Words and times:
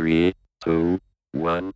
Three, 0.00 0.32
two, 0.64 0.98
one. 1.32 1.74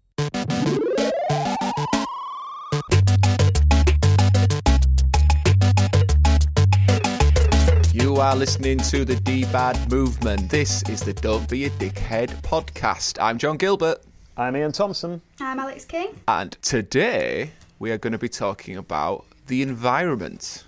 You 7.93 8.17
are 8.17 8.37
listening 8.37 8.79
to 8.79 9.05
the 9.05 9.17
D-Bad 9.17 9.91
Movement. 9.91 10.51
This 10.51 10.83
is 10.89 11.03
the 11.03 11.13
Don't 11.15 11.49
Be 11.49 11.65
a 11.65 11.71
Dickhead 11.71 12.29
podcast. 12.43 13.19
I'm 13.21 13.39
John 13.39 13.57
Gilbert, 13.57 14.03
I'm 14.37 14.57
Ian 14.57 14.73
Thompson. 14.73 15.23
I'm 15.41 15.59
Alex 15.59 15.85
King. 15.85 16.09
and 16.29 16.53
today 16.61 17.51
we 17.79 17.91
are 17.93 17.99
going 17.99 18.13
to 18.13 18.19
be 18.19 18.29
talking 18.29 18.77
about 18.77 19.25
the 19.47 19.63
environment. 19.63 20.65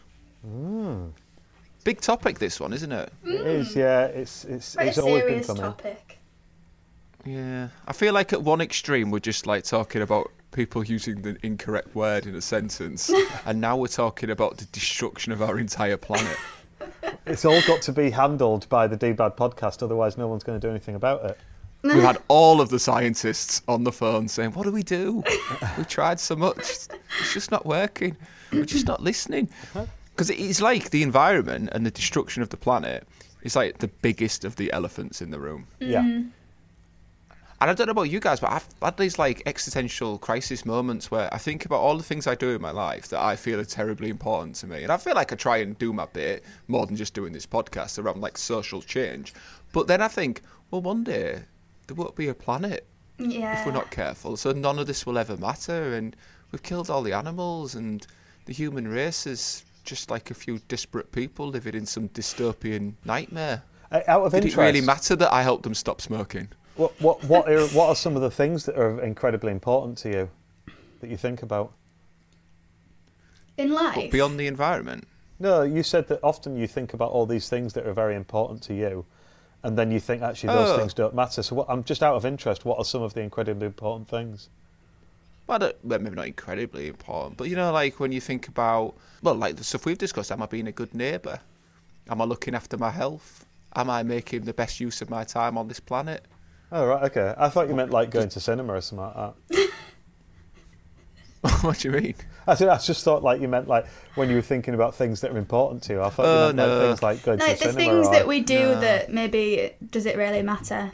Mm. 0.48 1.10
Big 1.84 2.00
topic, 2.00 2.38
this 2.38 2.58
one, 2.60 2.72
isn't 2.72 2.92
it? 2.92 3.12
It 3.24 3.46
is, 3.46 3.76
yeah. 3.76 4.06
It's 4.06 4.44
it's 4.44 4.74
Quite 4.74 4.88
it's 4.88 4.98
a 4.98 5.02
always 5.02 5.22
been 5.22 5.28
serious 5.30 5.46
coming. 5.46 5.62
topic. 5.62 6.05
Yeah. 7.26 7.68
I 7.86 7.92
feel 7.92 8.14
like 8.14 8.32
at 8.32 8.42
one 8.42 8.60
extreme 8.60 9.10
we're 9.10 9.18
just 9.18 9.46
like 9.46 9.64
talking 9.64 10.02
about 10.02 10.30
people 10.52 10.84
using 10.84 11.22
the 11.22 11.36
incorrect 11.42 11.94
word 11.94 12.26
in 12.26 12.34
a 12.34 12.40
sentence, 12.40 13.12
and 13.46 13.60
now 13.60 13.76
we're 13.76 13.88
talking 13.88 14.30
about 14.30 14.56
the 14.56 14.64
destruction 14.66 15.32
of 15.32 15.42
our 15.42 15.58
entire 15.58 15.96
planet. 15.96 16.36
It's 17.24 17.44
all 17.44 17.60
got 17.66 17.82
to 17.82 17.92
be 17.92 18.10
handled 18.10 18.68
by 18.68 18.86
the 18.86 18.96
D-Bad 18.96 19.36
podcast, 19.36 19.82
otherwise 19.82 20.16
no 20.16 20.28
one's 20.28 20.44
going 20.44 20.60
to 20.60 20.64
do 20.64 20.70
anything 20.70 20.94
about 20.94 21.24
it. 21.24 21.38
We've 21.82 22.02
had 22.02 22.18
all 22.28 22.60
of 22.60 22.68
the 22.68 22.78
scientists 22.78 23.62
on 23.66 23.82
the 23.84 23.92
phone 23.92 24.28
saying, 24.28 24.52
What 24.52 24.64
do 24.64 24.70
we 24.72 24.82
do? 24.82 25.24
We 25.76 25.84
tried 25.84 26.20
so 26.20 26.36
much. 26.36 26.58
It's 26.58 26.88
just 27.32 27.50
not 27.50 27.66
working. 27.66 28.16
We're 28.52 28.64
just 28.64 28.86
not 28.86 29.02
listening. 29.02 29.48
Uh-huh. 29.74 29.86
Because 30.10 30.30
it's 30.30 30.60
like 30.60 30.90
the 30.90 31.02
environment 31.02 31.70
and 31.72 31.84
the 31.84 31.90
destruction 31.90 32.42
of 32.42 32.48
the 32.50 32.56
planet 32.56 33.06
is 33.42 33.56
like 33.56 33.78
the 33.78 33.88
biggest 33.88 34.44
of 34.44 34.56
the 34.56 34.72
elephants 34.72 35.20
in 35.20 35.30
the 35.30 35.38
room. 35.38 35.66
Yeah. 35.80 36.02
Mm. 36.02 36.30
And 37.60 37.70
I 37.70 37.74
don't 37.74 37.86
know 37.86 37.92
about 37.92 38.10
you 38.10 38.20
guys, 38.20 38.38
but 38.40 38.52
I've 38.52 38.66
had 38.82 38.98
these 38.98 39.18
like 39.18 39.42
existential 39.46 40.18
crisis 40.18 40.66
moments 40.66 41.10
where 41.10 41.32
I 41.32 41.38
think 41.38 41.64
about 41.64 41.80
all 41.80 41.96
the 41.96 42.02
things 42.02 42.26
I 42.26 42.34
do 42.34 42.50
in 42.50 42.60
my 42.60 42.70
life 42.70 43.08
that 43.08 43.20
I 43.22 43.34
feel 43.34 43.58
are 43.58 43.64
terribly 43.64 44.10
important 44.10 44.56
to 44.56 44.66
me. 44.66 44.82
And 44.82 44.92
I 44.92 44.98
feel 44.98 45.14
like 45.14 45.32
I 45.32 45.36
try 45.36 45.58
and 45.58 45.78
do 45.78 45.92
my 45.92 46.04
bit 46.06 46.44
more 46.68 46.84
than 46.86 46.96
just 46.96 47.14
doing 47.14 47.32
this 47.32 47.46
podcast 47.46 47.98
around 48.02 48.20
like 48.20 48.36
social 48.36 48.82
change. 48.82 49.32
But 49.72 49.86
then 49.86 50.02
I 50.02 50.08
think, 50.08 50.42
well, 50.70 50.82
one 50.82 51.02
day 51.02 51.40
there 51.86 51.94
won't 51.96 52.14
be 52.14 52.28
a 52.28 52.34
planet 52.34 52.86
Yeah. 53.18 53.58
if 53.58 53.64
we're 53.66 53.72
not 53.72 53.90
careful. 53.90 54.36
So 54.36 54.52
none 54.52 54.78
of 54.78 54.86
this 54.86 55.06
will 55.06 55.16
ever 55.16 55.38
matter. 55.38 55.94
And 55.94 56.14
we've 56.52 56.62
killed 56.62 56.90
all 56.90 57.02
the 57.02 57.14
animals, 57.14 57.74
and 57.74 58.06
the 58.44 58.52
human 58.52 58.86
race 58.86 59.26
is 59.26 59.64
just 59.84 60.10
like 60.10 60.30
a 60.30 60.34
few 60.34 60.58
disparate 60.68 61.10
people 61.10 61.48
living 61.48 61.74
in 61.74 61.86
some 61.86 62.08
dystopian 62.10 62.92
nightmare. 63.06 63.62
Uh, 63.90 64.00
Out 64.08 64.24
of 64.26 64.32
Did 64.32 64.38
interest, 64.44 64.58
it 64.58 64.60
really 64.60 64.80
matter 64.82 65.16
that 65.16 65.32
I 65.32 65.42
helped 65.42 65.62
them 65.62 65.74
stop 65.74 66.00
smoking? 66.02 66.48
What 66.76 67.00
what 67.00 67.24
what 67.24 67.48
are 67.50 67.66
what 67.68 67.88
are 67.88 67.96
some 67.96 68.16
of 68.16 68.22
the 68.22 68.30
things 68.30 68.64
that 68.66 68.76
are 68.78 69.00
incredibly 69.00 69.50
important 69.52 69.96
to 69.98 70.10
you 70.10 70.30
that 71.00 71.08
you 71.10 71.16
think 71.16 71.42
about? 71.42 71.72
In 73.56 73.68
But 73.70 73.96
life. 73.96 74.10
beyond 74.10 74.38
the 74.38 74.46
environment. 74.46 75.06
No, 75.38 75.62
you 75.62 75.82
said 75.82 76.08
that 76.08 76.20
often 76.22 76.56
you 76.56 76.66
think 76.66 76.92
about 76.94 77.10
all 77.12 77.26
these 77.26 77.48
things 77.48 77.72
that 77.74 77.86
are 77.86 77.92
very 77.94 78.14
important 78.14 78.62
to 78.64 78.74
you, 78.74 79.04
and 79.62 79.76
then 79.78 79.90
you 79.90 80.00
think 80.00 80.22
actually 80.22 80.48
those 80.52 80.70
Oh. 80.70 80.78
things 80.78 80.92
don't 80.94 81.14
matter. 81.14 81.42
So 81.42 81.56
what, 81.56 81.66
I'm 81.68 81.82
just 81.84 82.02
out 82.02 82.14
of 82.16 82.24
interest. 82.26 82.64
What 82.64 82.78
are 82.78 82.84
some 82.84 83.02
of 83.02 83.14
the 83.14 83.20
incredibly 83.20 83.66
important 83.66 84.08
things? 84.08 84.48
Well, 85.46 85.56
I 85.56 85.58
don't- 85.58 85.84
well, 85.84 85.98
maybe 85.98 86.16
not 86.16 86.26
incredibly 86.26 86.88
important, 86.88 87.36
but 87.38 87.48
you 87.48 87.56
know, 87.56 87.70
like 87.72 88.00
when 88.00 88.12
you 88.12 88.20
think 88.20 88.48
about, 88.48 88.94
well, 89.22 89.34
like 89.34 89.56
the 89.56 89.64
stuff 89.64 89.84
we've 89.86 89.96
discussed, 89.98 90.32
am 90.32 90.42
I 90.42 90.46
being 90.46 90.66
a 90.68 90.72
good 90.72 90.94
neighbour? 90.94 91.40
Am 92.08 92.20
I 92.20 92.24
looking 92.24 92.54
after 92.54 92.76
my 92.76 92.90
health? 92.90 93.46
Am 93.74 93.88
I 93.90 94.02
making 94.02 94.42
the 94.44 94.54
best 94.54 94.80
use 94.80 95.00
of 95.02 95.08
my 95.10 95.24
time 95.24 95.56
on 95.58 95.68
this 95.68 95.80
planet? 95.80 96.24
Oh 96.72 96.84
right, 96.86 97.04
okay. 97.04 97.34
I 97.38 97.48
thought 97.48 97.68
you 97.68 97.74
meant 97.74 97.90
like 97.90 98.10
going 98.10 98.28
to 98.30 98.40
cinema 98.40 98.74
or 98.74 98.80
something 98.80 99.04
like 99.06 99.14
that. 99.50 99.70
what 101.62 101.78
do 101.78 101.88
you 101.88 101.94
mean? 102.00 102.14
I, 102.46 102.54
th- 102.54 102.68
I 102.70 102.76
just 102.78 103.04
thought 103.04 103.22
like 103.22 103.40
you 103.40 103.48
meant 103.48 103.68
like 103.68 103.86
when 104.16 104.28
you 104.28 104.36
were 104.36 104.42
thinking 104.42 104.74
about 104.74 104.94
things 104.94 105.20
that 105.20 105.30
are 105.32 105.38
important 105.38 105.82
to 105.84 105.92
you. 105.94 106.02
I 106.02 106.10
thought 106.10 106.26
Oh, 106.26 106.48
you 106.48 106.54
meant 106.54 106.56
no. 106.56 106.78
like 106.78 106.88
things 106.88 107.02
like 107.02 107.22
going 107.24 107.38
like 107.38 107.58
to 107.58 107.64
the 107.64 107.64
the 107.68 107.72
cinema. 107.72 107.92
things 107.94 108.06
or, 108.08 108.12
that 108.14 108.26
we 108.26 108.40
do 108.40 108.58
No. 108.58 108.80
that 108.80 109.12
maybe 109.12 109.72
does 109.90 110.06
it 110.06 110.16
really 110.16 110.42
matter? 110.42 110.90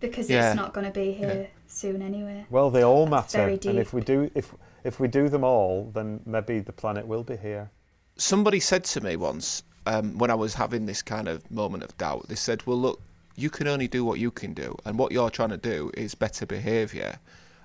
Because 0.00 0.28
Yeah. 0.30 0.48
it's 0.48 0.56
not 0.56 0.72
going 0.74 0.86
to 0.86 0.92
be 0.92 1.12
here 1.12 1.48
soon 1.66 2.02
anyway. 2.02 2.46
Well, 2.50 2.70
they 2.70 2.84
all 2.84 3.06
That's 3.06 3.34
matter, 3.34 3.46
very 3.56 3.60
and 3.70 3.78
if 3.78 3.92
we 3.92 4.00
do, 4.00 4.30
if 4.34 4.54
if 4.84 4.98
we 5.00 5.08
do 5.08 5.28
them 5.28 5.44
all, 5.44 5.90
then 5.94 6.20
maybe 6.26 6.60
the 6.60 6.72
planet 6.72 7.06
will 7.06 7.22
be 7.22 7.36
here. 7.36 7.70
Somebody 8.16 8.60
said 8.60 8.84
to 8.84 9.00
me 9.02 9.16
once, 9.16 9.62
um, 9.86 10.16
when 10.18 10.30
I 10.30 10.34
was 10.34 10.54
having 10.54 10.86
this 10.86 11.02
kind 11.02 11.28
of 11.28 11.48
moment 11.50 11.82
of 11.84 11.96
doubt, 11.98 12.28
they 12.28 12.34
said, 12.34 12.66
well, 12.66 12.78
look, 12.78 13.00
you 13.36 13.50
can 13.50 13.68
only 13.68 13.88
do 13.88 14.04
what 14.04 14.18
you 14.18 14.30
can 14.30 14.54
do, 14.54 14.76
and 14.84 14.98
what 14.98 15.12
you're 15.12 15.30
trying 15.30 15.50
to 15.50 15.56
do 15.56 15.90
is 15.94 16.14
better 16.14 16.46
behaviour. 16.46 17.18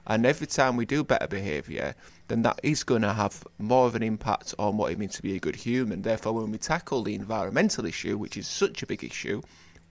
And 0.07 0.25
every 0.25 0.47
time 0.47 0.77
we 0.77 0.85
do 0.85 1.03
better 1.03 1.27
behaviour, 1.27 1.95
then 2.27 2.43
that 2.43 2.59
is 2.61 2.83
going 2.83 3.01
to 3.01 3.13
have 3.13 3.43
more 3.57 3.87
of 3.87 3.95
an 3.95 4.03
impact 4.03 4.53
on 4.59 4.77
what 4.77 4.91
it 4.91 4.99
means 4.99 5.15
to 5.15 5.21
be 5.23 5.35
a 5.35 5.39
good 5.39 5.55
human. 5.55 6.03
Therefore, 6.03 6.33
when 6.33 6.51
we 6.51 6.57
tackle 6.57 7.01
the 7.03 7.15
environmental 7.15 7.85
issue, 7.85 8.17
which 8.17 8.37
is 8.37 8.47
such 8.47 8.83
a 8.83 8.85
big 8.85 9.03
issue, 9.03 9.41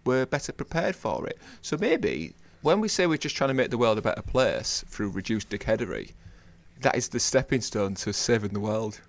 we're 0.05 0.27
better 0.27 0.53
prepared 0.53 0.95
for 0.95 1.27
it. 1.27 1.39
So 1.63 1.77
maybe 1.77 2.35
when 2.63 2.81
we 2.81 2.89
say 2.89 3.07
we're 3.07 3.19
just 3.19 3.37
trying 3.37 3.49
to 3.49 3.55
make 3.55 3.71
the 3.71 3.79
world 3.79 3.99
a 3.99 4.03
better 4.03 4.23
place 4.23 4.85
through 4.89 5.11
reduced 5.11 5.51
dickheadery, 5.51 6.13
that 6.81 6.97
is 6.97 7.09
the 7.09 7.21
stepping 7.21 7.61
stone 7.61 7.95
to 7.97 8.13
saving 8.13 8.53
the 8.53 8.61
world. 8.61 9.01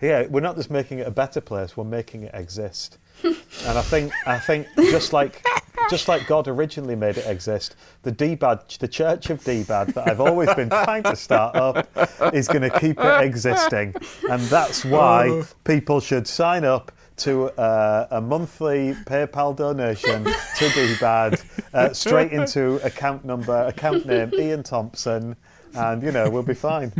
Yeah, 0.00 0.26
we're 0.26 0.40
not 0.40 0.56
just 0.56 0.70
making 0.70 0.98
it 0.98 1.06
a 1.06 1.12
better 1.12 1.40
place; 1.40 1.76
we're 1.76 1.84
making 1.84 2.24
it 2.24 2.34
exist. 2.34 2.98
and 3.22 3.36
I 3.78 3.82
think 3.82 4.12
I 4.26 4.38
think 4.38 4.66
just 4.76 5.12
like 5.12 5.44
just 5.90 6.08
like 6.08 6.26
God 6.26 6.48
originally 6.48 6.96
made 6.96 7.16
it 7.16 7.26
exist, 7.26 7.76
the 8.02 8.12
D-Bad, 8.12 8.60
the 8.80 8.88
Church 8.88 9.30
of 9.30 9.42
D-Bad 9.44 9.88
that 9.88 10.08
I've 10.08 10.20
always 10.20 10.52
been 10.54 10.68
trying 10.84 11.02
to 11.04 11.16
start 11.16 11.56
up, 11.56 11.88
is 12.34 12.48
going 12.48 12.62
to 12.62 12.78
keep 12.78 12.98
it 12.98 13.24
existing, 13.24 13.94
and 14.28 14.40
that's 14.42 14.84
why 14.84 15.42
people 15.64 16.00
should 16.00 16.26
sign 16.26 16.64
up 16.64 16.92
to 17.18 17.50
uh, 17.60 18.08
a 18.10 18.20
monthly 18.20 18.94
PayPal 19.04 19.54
donation 19.54 20.24
to 20.24 20.68
D-Bad 20.74 21.40
uh, 21.74 21.92
straight 21.92 22.32
into 22.32 22.76
account 22.84 23.24
number, 23.24 23.66
account 23.66 24.06
name 24.06 24.32
Ian 24.34 24.62
Thompson, 24.62 25.36
and 25.74 26.02
you 26.02 26.12
know 26.12 26.28
we'll 26.28 26.42
be 26.42 26.54
fine. 26.54 26.92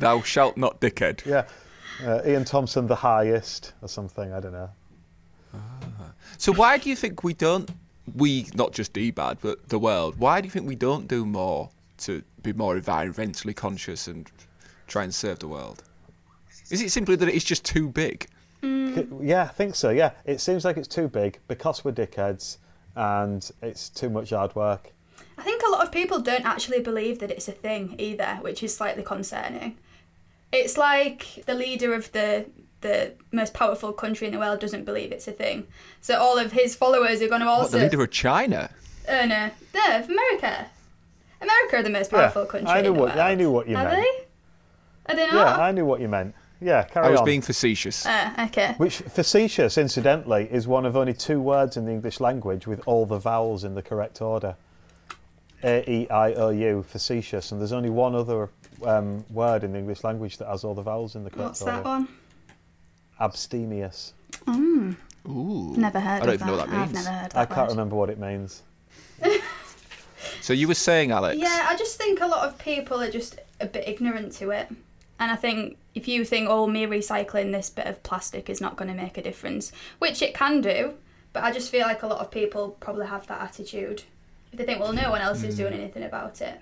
Thou 0.00 0.22
shalt 0.22 0.56
not 0.56 0.80
dickhead. 0.80 1.24
Yeah. 1.24 1.46
Uh, 2.04 2.20
Ian 2.24 2.44
Thompson, 2.44 2.86
the 2.86 2.94
highest, 2.94 3.72
or 3.82 3.88
something. 3.88 4.32
I 4.32 4.38
don't 4.40 4.52
know. 4.52 4.70
So 6.36 6.52
why 6.52 6.78
do 6.78 6.88
you 6.90 6.96
think 6.96 7.24
we 7.24 7.34
don't, 7.34 7.70
we, 8.14 8.46
not 8.54 8.72
just 8.72 8.92
DBAD, 8.92 9.38
but 9.40 9.68
the 9.68 9.78
world, 9.78 10.18
why 10.18 10.40
do 10.40 10.46
you 10.46 10.50
think 10.50 10.66
we 10.68 10.76
don't 10.76 11.08
do 11.08 11.24
more 11.24 11.70
to 11.98 12.22
be 12.42 12.52
more 12.52 12.78
environmentally 12.78 13.54
conscious 13.56 14.06
and 14.06 14.30
try 14.86 15.02
and 15.04 15.14
serve 15.14 15.38
the 15.40 15.48
world? 15.48 15.82
Is 16.70 16.82
it 16.82 16.90
simply 16.90 17.16
that 17.16 17.28
it's 17.28 17.44
just 17.44 17.64
too 17.64 17.88
big? 17.88 18.26
C- 18.62 19.06
Yeah, 19.22 19.44
I 19.44 19.48
think 19.48 19.74
so. 19.74 19.90
Yeah, 19.90 20.10
it 20.24 20.40
seems 20.40 20.64
like 20.64 20.76
it's 20.76 20.88
too 20.88 21.08
big 21.08 21.38
because 21.48 21.84
we're 21.84 21.92
dickheads, 21.92 22.58
and 22.94 23.48
it's 23.62 23.88
too 23.88 24.10
much 24.10 24.30
hard 24.30 24.54
work. 24.54 24.90
I 25.38 25.42
think 25.42 25.62
a 25.62 25.70
lot 25.70 25.84
of 25.84 25.92
people 25.92 26.20
don't 26.20 26.44
actually 26.44 26.80
believe 26.80 27.20
that 27.20 27.30
it's 27.30 27.48
a 27.48 27.52
thing 27.52 27.94
either, 27.98 28.38
which 28.40 28.62
is 28.62 28.74
slightly 28.76 29.02
concerning. 29.04 29.78
It's 30.52 30.76
like 30.76 31.44
the 31.46 31.54
leader 31.54 31.94
of 31.94 32.10
the 32.12 32.46
the 32.80 33.12
most 33.32 33.54
powerful 33.54 33.92
country 33.92 34.26
in 34.26 34.32
the 34.32 34.38
world 34.38 34.60
doesn't 34.60 34.84
believe 34.84 35.10
it's 35.12 35.26
a 35.28 35.32
thing. 35.32 35.66
So 36.00 36.18
all 36.18 36.38
of 36.38 36.52
his 36.52 36.74
followers 36.76 37.20
are 37.22 37.28
going 37.28 37.40
to 37.40 37.46
also. 37.48 37.62
What, 37.62 37.64
also 37.64 37.78
the 37.78 37.84
leader 37.84 38.02
of 38.02 38.10
China? 38.10 38.70
Oh 39.08 39.24
no, 39.26 39.50
no, 39.74 39.96
of 39.98 40.08
America. 40.08 40.66
America 41.40 41.76
are 41.76 41.82
the 41.82 41.90
most 41.90 42.10
powerful 42.10 42.42
Yeah, 42.44 42.48
country 42.50 42.68
I 42.70 42.80
knew 42.82 42.88
in 42.88 42.94
the 42.94 43.00
what- 43.00 43.08
world. 43.10 43.18
I 43.20 43.34
knew 43.34 43.50
what 43.50 43.68
you 43.68 43.76
are 43.76 43.84
meant. 43.84 43.96
they? 45.06 45.12
Are 45.12 45.16
they 45.16 45.26
Yeah, 45.26 45.32
not? 45.32 45.60
I 45.60 45.70
knew 45.72 45.84
what 45.84 46.00
you 46.00 46.08
meant. 46.08 46.34
Yeah, 46.60 46.82
carry 46.82 47.04
on. 47.04 47.08
I 47.08 47.10
was 47.12 47.20
on. 47.20 47.26
being 47.26 47.40
facetious. 47.40 48.04
Ah, 48.06 48.46
okay. 48.46 48.74
Which 48.78 48.96
facetious, 48.96 49.78
incidentally, 49.78 50.48
is 50.50 50.66
one 50.66 50.84
of 50.84 50.96
only 50.96 51.14
two 51.14 51.40
words 51.40 51.76
in 51.76 51.84
the 51.84 51.92
English 51.92 52.18
language 52.18 52.66
with 52.66 52.80
all 52.86 53.06
the 53.06 53.18
vowels 53.18 53.62
in 53.62 53.74
the 53.76 53.82
correct 53.82 54.20
order. 54.20 54.56
A 55.62 55.88
E 55.90 56.08
I 56.10 56.32
O 56.34 56.50
U, 56.50 56.84
facetious, 56.86 57.50
and 57.52 57.60
there's 57.60 57.72
only 57.72 57.90
one 57.90 58.14
other 58.14 58.48
um, 58.84 59.24
word 59.30 59.64
in 59.64 59.72
the 59.72 59.78
English 59.78 60.02
language 60.04 60.36
that 60.38 60.48
has 60.48 60.64
all 60.64 60.74
the 60.74 60.82
vowels 60.82 61.14
in 61.16 61.24
the 61.24 61.30
correct 61.30 61.48
What's 61.50 61.62
order. 61.62 61.72
What's 61.74 61.84
that 61.84 61.88
one? 61.88 62.08
Abstemious. 63.20 64.12
Ooh. 64.48 65.74
Never 65.76 66.00
heard 66.00 66.22
of 66.22 66.22
that. 66.22 66.22
I 66.22 66.26
don't 66.26 66.28
of 66.28 66.34
even 66.34 66.46
know 66.46 66.56
what 66.56 66.70
that 66.70 66.74
I've 66.78 66.92
means. 66.92 67.04
never 67.04 67.16
heard 67.16 67.32
I 67.34 67.44
can't 67.44 67.58
word. 67.68 67.70
remember 67.70 67.96
what 67.96 68.10
it 68.10 68.18
means. 68.18 68.62
So 70.40 70.52
you 70.52 70.66
were 70.66 70.74
saying, 70.74 71.10
Alex? 71.10 71.38
Yeah, 71.38 71.66
I 71.68 71.76
just 71.76 71.96
think 71.96 72.20
a 72.20 72.26
lot 72.26 72.46
of 72.46 72.58
people 72.58 73.00
are 73.00 73.10
just 73.10 73.38
a 73.60 73.66
bit 73.66 73.86
ignorant 73.86 74.32
to 74.34 74.50
it. 74.50 74.68
And 75.20 75.30
I 75.30 75.36
think 75.36 75.76
if 75.94 76.08
you 76.08 76.24
think, 76.24 76.48
oh, 76.48 76.66
me 76.66 76.86
recycling 76.86 77.52
this 77.52 77.70
bit 77.70 77.86
of 77.86 78.02
plastic 78.02 78.48
is 78.48 78.60
not 78.60 78.76
going 78.76 78.88
to 78.88 78.94
make 78.96 79.18
a 79.18 79.22
difference, 79.22 79.72
which 79.98 80.22
it 80.22 80.34
can 80.34 80.60
do, 80.60 80.94
but 81.32 81.44
I 81.44 81.52
just 81.52 81.70
feel 81.70 81.82
like 81.86 82.02
a 82.02 82.06
lot 82.06 82.20
of 82.20 82.30
people 82.30 82.76
probably 82.80 83.06
have 83.06 83.26
that 83.26 83.40
attitude. 83.40 84.04
If 84.52 84.58
they 84.58 84.64
think, 84.64 84.80
well, 84.80 84.92
no 84.92 85.10
one 85.10 85.20
else 85.20 85.42
is 85.42 85.56
doing 85.56 85.72
anything 85.74 86.02
about 86.04 86.40
it. 86.40 86.60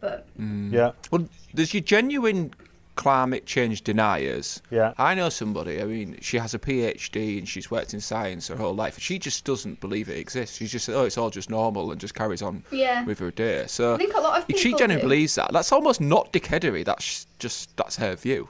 But 0.00 0.26
Mm. 0.40 0.72
Yeah. 0.72 0.92
Well, 1.10 1.28
there's 1.52 1.74
your 1.74 1.82
genuine 1.82 2.54
climate 2.98 3.46
change 3.46 3.82
deniers. 3.82 4.60
Yeah. 4.70 4.92
I 4.98 5.14
know 5.14 5.28
somebody. 5.28 5.80
I 5.80 5.84
mean, 5.84 6.18
she 6.20 6.36
has 6.38 6.52
a 6.54 6.58
PhD 6.58 7.38
and 7.38 7.48
she's 7.48 7.70
worked 7.70 7.94
in 7.94 8.00
science 8.00 8.48
her 8.48 8.56
whole 8.56 8.74
life. 8.74 8.98
She 8.98 9.18
just 9.18 9.44
doesn't 9.44 9.80
believe 9.80 10.08
it 10.08 10.18
exists. 10.18 10.56
She 10.58 10.66
just 10.66 10.88
oh, 10.88 11.04
it's 11.04 11.16
all 11.16 11.30
just 11.30 11.48
normal 11.50 11.90
and 11.92 12.00
just 12.00 12.14
carries 12.14 12.42
on 12.42 12.62
Yeah. 12.70 13.04
with 13.04 13.18
her 13.20 13.30
day. 13.30 13.64
So 13.68 13.94
I 13.94 13.98
think 13.98 14.14
a 14.14 14.20
lot 14.20 14.38
of 14.42 14.44
if 14.50 14.56
she 14.58 14.64
people 14.64 14.80
genuinely 14.80 15.02
do. 15.02 15.08
believes 15.08 15.34
that, 15.36 15.52
that's 15.52 15.72
almost 15.72 16.00
not 16.00 16.32
dickheadery. 16.32 16.84
That's 16.84 17.26
just 17.38 17.76
that's 17.76 17.96
her 17.96 18.14
view. 18.16 18.48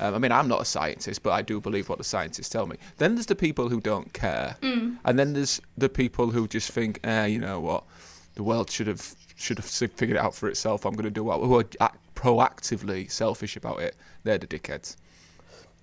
Um, 0.00 0.14
I 0.14 0.18
mean, 0.18 0.32
I'm 0.32 0.48
not 0.48 0.62
a 0.62 0.64
scientist, 0.64 1.22
but 1.22 1.32
I 1.32 1.42
do 1.42 1.60
believe 1.60 1.90
what 1.90 1.98
the 1.98 2.04
scientists 2.04 2.48
tell 2.48 2.66
me. 2.66 2.76
Then 2.96 3.14
there's 3.16 3.26
the 3.26 3.34
people 3.34 3.68
who 3.68 3.80
don't 3.82 4.10
care, 4.14 4.56
Mm. 4.62 4.96
and 5.04 5.18
then 5.18 5.34
there's 5.34 5.60
the 5.76 5.90
people 5.90 6.30
who 6.30 6.48
just 6.48 6.70
think, 6.70 7.00
eh, 7.04 7.26
you 7.26 7.38
know 7.38 7.60
what, 7.60 7.84
the 8.34 8.42
world 8.42 8.70
should 8.70 8.86
have 8.86 9.14
should 9.36 9.58
have 9.58 9.66
figured 9.66 10.16
it 10.16 10.24
out 10.24 10.34
for 10.34 10.48
itself. 10.48 10.86
I'm 10.86 10.92
going 10.94 11.04
to 11.04 11.10
do 11.10 11.24
what 11.24 11.40
who 11.40 11.58
are 11.60 11.66
act- 11.80 11.98
proactively 12.20 13.10
selfish 13.10 13.56
about 13.56 13.80
it. 13.80 13.96
They're 14.24 14.38
the 14.38 14.46
dickheads. 14.46 14.96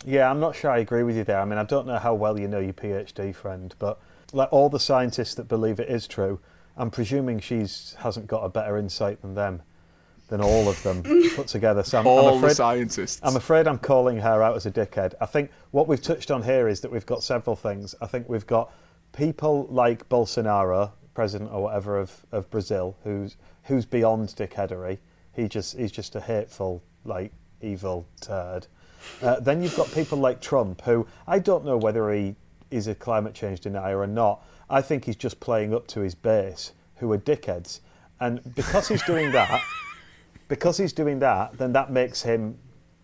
Yeah, 0.05 0.29
I'm 0.29 0.39
not 0.39 0.55
sure 0.55 0.69
I 0.69 0.79
agree 0.79 1.01
with 1.01 1.17
you 1.17 1.23
there. 1.23 1.39
I 1.39 1.45
mean, 1.45 1.57
I 1.57 1.63
don't 1.63 1.87
know 1.87 1.97
how 1.97 2.13
well 2.13 2.39
you 2.39 2.47
know 2.47 2.59
your 2.59 2.73
PhD 2.73 3.33
friend, 3.33 3.73
but 3.79 3.99
like 4.33 4.49
all 4.51 4.69
the 4.69 4.79
scientists 4.79 5.33
that 5.35 5.47
believe 5.47 5.79
it 5.79 5.89
is 5.89 6.07
true, 6.07 6.39
I'm 6.77 6.91
presuming 6.91 7.39
she's 7.39 7.95
hasn't 7.97 8.27
got 8.27 8.41
a 8.43 8.49
better 8.49 8.77
insight 8.77 9.19
than 9.23 9.33
them, 9.33 9.63
than 10.27 10.39
all 10.41 10.69
of 10.69 10.81
them 10.83 11.01
put 11.35 11.47
together. 11.47 11.81
So 11.81 11.97
I'm, 11.99 12.05
All 12.05 12.27
I'm 12.27 12.33
the 12.33 12.37
afraid 12.37 12.55
scientists. 12.55 13.19
I'm 13.23 13.35
afraid 13.35 13.67
I'm 13.67 13.79
calling 13.79 14.19
her 14.19 14.43
out 14.43 14.55
as 14.55 14.67
a 14.67 14.71
dickhead. 14.71 15.15
I 15.19 15.25
think 15.25 15.49
what 15.71 15.87
we've 15.87 16.01
touched 16.01 16.29
on 16.29 16.43
here 16.43 16.67
is 16.67 16.81
that 16.81 16.91
we've 16.91 17.05
got 17.05 17.23
several 17.23 17.55
things. 17.55 17.95
I 17.99 18.05
think 18.05 18.29
we've 18.29 18.45
got 18.45 18.71
people 19.11 19.67
like 19.71 20.07
Bolsonaro, 20.07 20.91
president 21.15 21.51
or 21.51 21.63
whatever 21.63 21.97
of, 21.97 22.23
of 22.31 22.47
Brazil, 22.51 22.95
who's 23.03 23.37
who's 23.63 23.85
beyond 23.85 24.29
dickheadery. 24.29 24.99
He 25.37 25.47
just 25.47 25.77
he's 25.77 25.91
just 25.91 26.15
a 26.15 26.19
hateful, 26.19 26.83
like 27.05 27.31
evil 27.61 28.05
turd. 28.19 28.67
Uh, 29.21 29.39
then 29.39 29.61
you've 29.61 29.75
got 29.75 29.89
people 29.93 30.17
like 30.17 30.41
Trump, 30.41 30.81
who 30.81 31.07
I 31.27 31.39
don't 31.39 31.63
know 31.63 31.77
whether 31.77 32.11
he 32.11 32.35
is 32.71 32.87
a 32.87 32.95
climate 32.95 33.35
change 33.35 33.61
denier 33.61 33.99
or 33.99 34.07
not. 34.07 34.43
I 34.69 34.81
think 34.81 35.05
he's 35.05 35.15
just 35.15 35.39
playing 35.39 35.73
up 35.73 35.87
to 35.89 36.01
his 36.01 36.15
base, 36.15 36.73
who 36.95 37.11
are 37.11 37.19
dickheads, 37.19 37.81
and 38.19 38.41
because 38.55 38.87
he's 38.87 39.03
doing 39.03 39.31
that, 39.31 39.61
because 40.47 40.75
he's 40.75 40.91
doing 40.91 41.19
that, 41.19 41.55
then 41.57 41.71
that 41.73 41.91
makes 41.91 42.21
him 42.23 42.57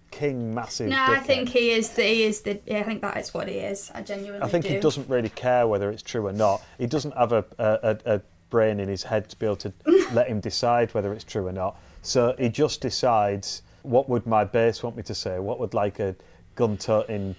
king 0.09 0.53
massive. 0.53 0.89
No, 0.89 1.05
I 1.07 1.19
think 1.19 1.49
he 1.49 1.69
is 1.69 1.89
the 1.89 2.03
he 2.03 2.23
is 2.23 2.41
the 2.41 2.59
yeah, 2.65 2.79
I 2.79 2.83
think 2.83 3.01
that 3.01 3.17
is 3.17 3.31
what 3.31 3.47
he 3.47 3.55
is. 3.55 3.91
I 3.93 4.01
genuinely 4.01 4.43
I 4.43 4.49
think 4.49 4.65
do. 4.65 4.73
he 4.73 4.79
doesn't 4.79 5.07
really 5.07 5.29
care 5.29 5.67
whether 5.67 5.91
it's 5.91 6.01
true 6.01 6.25
or 6.25 6.33
not. 6.33 6.63
He 6.79 6.87
doesn't 6.87 7.15
have 7.15 7.31
a, 7.31 7.45
a, 7.59 8.15
a 8.15 8.21
brain 8.49 8.79
in 8.79 8.89
his 8.89 9.03
head 9.03 9.29
to 9.29 9.37
be 9.37 9.45
able 9.45 9.55
to 9.57 9.73
let 10.13 10.27
him 10.27 10.39
decide 10.39 10.93
whether 10.95 11.13
it's 11.13 11.23
true 11.23 11.47
or 11.47 11.51
not. 11.51 11.77
So 12.03 12.35
he 12.37 12.49
just 12.49 12.81
decides 12.81 13.63
what 13.81 14.09
would 14.09 14.25
my 14.25 14.43
base 14.43 14.83
want 14.83 14.95
me 14.95 15.03
to 15.03 15.15
say? 15.15 15.39
What 15.39 15.59
would 15.59 15.73
like 15.73 15.99
a 15.99 16.15
gun-toting 16.55 17.35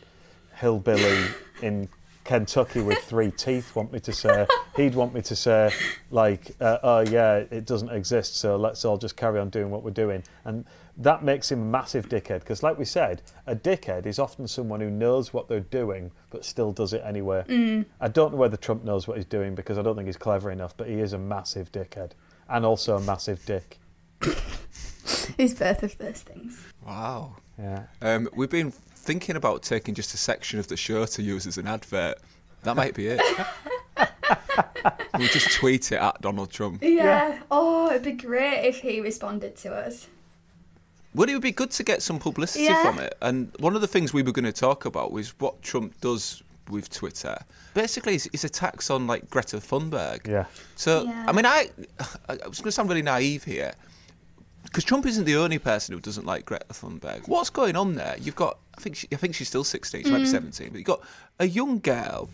hillbilly 0.57 1.27
in 1.63 1.89
Kentucky 2.25 2.81
with 2.81 2.99
three 2.99 3.31
teeth 3.31 3.77
want 3.77 3.93
me 3.93 4.01
to 4.01 4.13
say? 4.13 4.47
He'd 4.77 4.95
want 4.95 5.15
me 5.15 5.21
to 5.23 5.37
say 5.37 5.71
like, 6.11 6.51
uh, 6.61 6.79
oh 6.83 7.01
yeah, 7.01 7.37
it 7.37 7.67
doesn't 7.67 7.91
exist. 7.91 8.37
So 8.37 8.57
let's 8.57 8.85
all 8.85 8.97
just 8.97 9.17
carry 9.17 9.39
on 9.39 9.51
doing 9.51 9.71
what 9.71 9.83
we're 9.83 9.91
doing. 9.91 10.23
And 10.45 10.65
that 10.97 11.23
makes 11.23 11.51
him 11.51 11.61
a 11.61 11.65
massive 11.65 12.09
dickhead 12.09 12.41
because, 12.41 12.63
like 12.63 12.79
we 12.79 12.85
said, 12.85 13.21
a 13.47 13.55
dickhead 13.55 14.07
is 14.07 14.19
often 14.19 14.47
someone 14.49 14.81
who 14.81 14.91
knows 14.91 15.33
what 15.35 15.49
they're 15.49 15.61
doing 15.61 16.11
but 16.31 16.45
still 16.45 16.73
does 16.73 16.93
it 16.93 17.03
anyway. 17.05 17.45
I 18.01 18.09
don't 18.09 18.33
know 18.33 18.39
whether 18.39 18.57
Trump 18.57 18.85
knows 18.85 19.07
what 19.07 19.19
he's 19.19 19.27
doing 19.27 19.55
because 19.55 19.77
I 19.77 19.83
don't 19.83 19.97
think 19.97 20.07
he's 20.07 20.17
clever 20.17 20.51
enough, 20.51 20.75
but 20.77 20.89
he 20.89 20.95
is 20.95 21.13
a 21.13 21.19
massive 21.19 21.71
dickhead 21.71 22.13
and 22.49 22.65
also 22.65 22.97
a 22.97 23.01
massive 23.01 23.45
dick. 23.45 23.79
He's 25.37 25.55
both 25.55 25.83
of 25.83 25.97
those 25.99 26.21
things. 26.23 26.59
wow. 26.87 27.37
Yeah. 27.59 27.85
Um, 28.03 28.29
we've 28.35 28.51
been 28.51 28.71
thinking 28.73 29.37
about 29.37 29.63
taking 29.63 29.95
just 29.95 30.13
a 30.13 30.17
section 30.17 30.59
of 30.59 30.67
the 30.67 30.77
show 30.77 31.05
to 31.07 31.23
use 31.23 31.47
as 31.47 31.57
an 31.59 31.67
advert. 31.69 32.19
That 32.65 32.75
might 32.77 32.95
be 32.95 33.07
it. 33.09 33.21
we'll 35.19 35.29
just 35.29 35.53
tweet 35.53 35.93
it 35.93 35.97
at 36.01 36.21
Donald 36.21 36.51
Trump. 36.51 36.83
Yeah. 36.83 37.39
Oh, 37.51 37.91
it'd 37.91 38.03
be 38.03 38.13
great 38.13 38.65
if 38.67 38.79
he 38.81 39.01
responded 39.01 39.57
to 39.59 39.75
us. 39.75 40.09
Well, 41.15 41.29
it 41.29 41.33
would 41.35 41.43
be 41.43 41.53
good 41.53 41.71
to 41.73 41.85
get 41.85 42.03
some 42.03 42.19
publicity 42.19 42.65
Yeah. 42.65 42.83
from 42.83 42.99
it. 42.99 43.15
And 43.23 43.53
one 43.61 43.77
of 43.77 43.81
the 43.81 43.87
things 43.87 44.13
we 44.13 44.23
were 44.23 44.33
going 44.33 44.47
to 44.47 44.53
talk 44.53 44.85
about 44.85 45.13
was 45.13 45.31
what 45.39 45.63
Trump 45.63 46.01
does 46.01 46.43
with 46.69 46.91
Twitter. 46.91 47.39
Basically, 47.75 48.15
his, 48.15 48.29
his 48.33 48.43
attacks 48.45 48.91
on 48.91 49.07
like 49.07 49.31
Greta 49.31 49.59
Thunberg. 49.59 50.27
Yeah. 50.27 50.47
So, 50.75 51.05
Yeah. 51.05 51.27
I 51.29 51.33
mean, 51.33 51.47
I, 51.47 51.71
I 52.29 52.33
was 52.49 52.59
going 52.59 52.65
to 52.65 52.73
sound 52.73 52.89
really 52.89 53.03
naive 53.03 53.45
here, 53.45 53.75
because 54.75 54.83
Trump 54.83 55.07
isn't 55.07 55.25
the 55.25 55.37
only 55.37 55.61
person 55.61 55.95
who 55.95 56.01
doesn't 56.01 56.27
like 56.27 56.45
Greta 56.45 56.67
Thunberg. 56.71 57.29
What's 57.29 57.49
going 57.49 57.77
on 57.77 57.95
there? 57.95 58.17
You've 58.21 58.35
got, 58.35 58.59
I 58.77 58.81
think, 58.81 58.97
she, 58.97 59.07
I 59.13 59.15
think 59.15 59.37
she's 59.37 59.47
still 59.47 59.63
sixteen. 59.63 60.03
She 60.03 60.11
might 60.11 60.19
be 60.19 60.25
mm. 60.25 60.33
seventeen, 60.33 60.71
but 60.71 60.79
you've 60.79 60.87
got 60.87 61.03
a 61.39 61.47
young 61.47 61.79
girl 61.79 62.29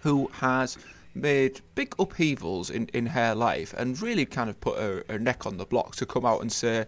who 0.00 0.26
has 0.32 0.76
made 1.14 1.60
big 1.76 1.94
upheavals 2.00 2.70
in, 2.70 2.88
in 2.94 3.06
her 3.06 3.32
life 3.36 3.74
and 3.78 4.02
really 4.02 4.26
kind 4.26 4.50
of 4.50 4.60
put 4.60 4.76
her, 4.76 5.04
her 5.08 5.20
neck 5.20 5.46
on 5.46 5.56
the 5.56 5.64
block 5.64 5.94
to 5.94 6.04
come 6.04 6.26
out 6.26 6.40
and 6.40 6.50
say, 6.50 6.84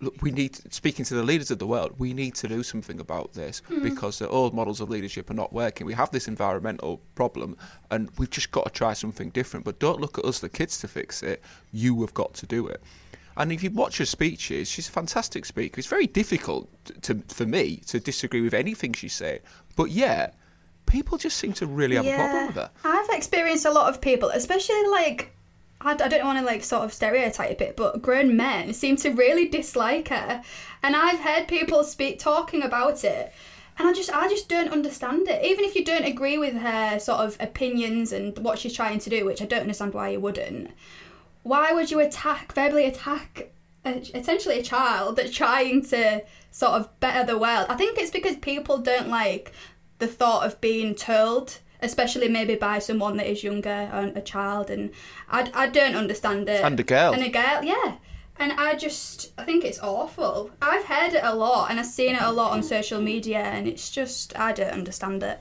look, 0.00 0.20
we 0.22 0.32
need, 0.32 0.56
speaking 0.72 1.04
to 1.04 1.14
the 1.14 1.22
leaders 1.22 1.52
of 1.52 1.60
the 1.60 1.66
world, 1.66 1.94
we 1.98 2.12
need 2.12 2.34
to 2.34 2.48
do 2.48 2.64
something 2.64 2.98
about 2.98 3.32
this 3.32 3.62
mm-hmm. 3.70 3.84
because 3.84 4.18
the 4.18 4.28
old 4.28 4.54
models 4.54 4.80
of 4.80 4.90
leadership 4.90 5.30
are 5.30 5.34
not 5.34 5.52
working. 5.52 5.86
We 5.86 5.94
have 5.94 6.10
this 6.10 6.26
environmental 6.26 7.00
problem 7.14 7.56
and 7.92 8.10
we've 8.18 8.30
just 8.30 8.50
got 8.50 8.64
to 8.64 8.72
try 8.72 8.92
something 8.92 9.30
different. 9.30 9.64
But 9.64 9.78
don't 9.78 10.00
look 10.00 10.18
at 10.18 10.24
us, 10.24 10.40
the 10.40 10.48
kids, 10.48 10.80
to 10.80 10.88
fix 10.88 11.22
it. 11.22 11.40
You 11.72 12.00
have 12.00 12.12
got 12.14 12.34
to 12.34 12.46
do 12.46 12.66
it. 12.66 12.82
And 13.36 13.52
if 13.52 13.62
you 13.62 13.70
watch 13.70 13.98
her 13.98 14.06
speeches, 14.06 14.68
she's 14.68 14.88
a 14.88 14.92
fantastic 14.92 15.44
speaker. 15.44 15.78
It's 15.78 15.88
very 15.88 16.06
difficult 16.06 16.68
to, 17.02 17.22
for 17.28 17.46
me 17.46 17.76
to 17.88 17.98
disagree 17.98 18.40
with 18.40 18.54
anything 18.54 18.92
she's 18.92 19.12
saying. 19.12 19.40
But 19.76 19.90
yet, 19.90 20.36
people 20.86 21.18
just 21.18 21.36
seem 21.36 21.52
to 21.54 21.66
really 21.66 21.96
have 21.96 22.06
a 22.06 22.14
problem 22.14 22.46
with 22.46 22.56
her. 22.56 22.70
I've 22.84 23.08
experienced 23.10 23.64
a 23.64 23.72
lot 23.72 23.88
of 23.92 24.00
people, 24.00 24.28
especially 24.30 24.86
like 24.88 25.32
I, 25.80 25.92
I 25.92 26.08
don't 26.08 26.24
want 26.24 26.38
to 26.38 26.44
like 26.44 26.64
sort 26.64 26.84
of 26.84 26.92
stereotype 26.92 27.60
it, 27.60 27.76
but 27.76 28.02
grown 28.02 28.36
men 28.36 28.72
seem 28.72 28.96
to 28.96 29.10
really 29.10 29.48
dislike 29.48 30.08
her, 30.08 30.42
and 30.82 30.96
I've 30.96 31.20
heard 31.20 31.48
people 31.48 31.84
speak 31.84 32.18
talking 32.18 32.62
about 32.62 33.04
it, 33.04 33.32
and 33.78 33.88
I 33.88 33.92
just 33.92 34.10
I 34.10 34.28
just 34.28 34.48
don't 34.48 34.72
understand 34.72 35.28
it. 35.28 35.44
Even 35.44 35.64
if 35.64 35.74
you 35.74 35.84
don't 35.84 36.04
agree 36.04 36.38
with 36.38 36.54
her 36.54 36.98
sort 36.98 37.20
of 37.20 37.36
opinions 37.40 38.12
and 38.12 38.36
what 38.38 38.58
she's 38.58 38.74
trying 38.74 38.98
to 39.00 39.10
do, 39.10 39.24
which 39.24 39.42
I 39.42 39.46
don't 39.46 39.62
understand 39.62 39.94
why 39.94 40.10
you 40.10 40.20
wouldn't. 40.20 40.70
Why 41.44 41.72
would 41.72 41.90
you 41.90 42.00
attack 42.00 42.52
verbally 42.54 42.86
attack 42.86 43.50
a, 43.84 43.98
essentially 44.18 44.58
a 44.58 44.62
child 44.62 45.16
that's 45.16 45.30
trying 45.30 45.84
to 45.86 46.22
sort 46.50 46.72
of 46.72 47.00
better 47.00 47.24
the 47.24 47.38
world? 47.38 47.66
I 47.68 47.76
think 47.76 47.98
it's 47.98 48.10
because 48.10 48.36
people 48.36 48.78
don't 48.78 49.08
like 49.08 49.52
the 49.98 50.06
thought 50.06 50.44
of 50.46 50.60
being 50.60 50.94
told, 50.94 51.58
especially 51.80 52.28
maybe 52.28 52.54
by 52.54 52.78
someone 52.78 53.16
that 53.18 53.26
is 53.26 53.44
younger 53.44 53.90
or 53.92 54.10
a 54.16 54.22
child, 54.22 54.70
and 54.70 54.90
I, 55.30 55.50
I 55.54 55.68
don't 55.68 55.94
understand 55.94 56.48
it. 56.48 56.64
And 56.64 56.80
a 56.80 56.82
girl. 56.82 57.12
And 57.12 57.22
a 57.22 57.28
girl, 57.28 57.62
yeah. 57.62 57.96
And 58.36 58.52
I 58.52 58.74
just, 58.74 59.32
I 59.38 59.44
think 59.44 59.64
it's 59.64 59.78
awful. 59.78 60.50
I've 60.60 60.84
heard 60.84 61.12
it 61.12 61.22
a 61.22 61.34
lot, 61.34 61.70
and 61.70 61.78
I've 61.78 61.86
seen 61.86 62.16
it 62.16 62.22
a 62.22 62.32
lot 62.32 62.52
on 62.52 62.62
social 62.62 63.00
media, 63.00 63.38
and 63.38 63.68
it's 63.68 63.90
just, 63.90 64.36
I 64.36 64.52
don't 64.52 64.72
understand 64.72 65.22
it. 65.22 65.38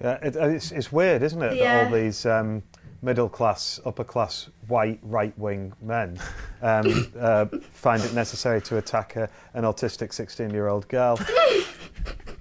Yeah, 0.00 0.18
it, 0.22 0.34
it's, 0.34 0.72
it's 0.72 0.90
weird, 0.90 1.22
isn't 1.22 1.40
it? 1.40 1.50
That 1.50 1.56
Yeah. 1.56 1.84
all 1.84 1.94
these 1.94 2.26
um, 2.26 2.64
middle 3.02 3.28
class, 3.28 3.80
upper 3.84 4.04
class, 4.04 4.48
white, 4.68 5.00
right 5.02 5.36
wing 5.38 5.72
men 5.82 6.18
um, 6.62 7.12
uh, 7.18 7.46
find 7.72 8.02
it 8.02 8.14
necessary 8.14 8.62
to 8.62 8.78
attack 8.78 9.16
a, 9.16 9.28
an 9.54 9.64
autistic 9.64 10.12
16 10.12 10.50
year 10.50 10.68
old 10.68 10.88
girl. 10.88 11.18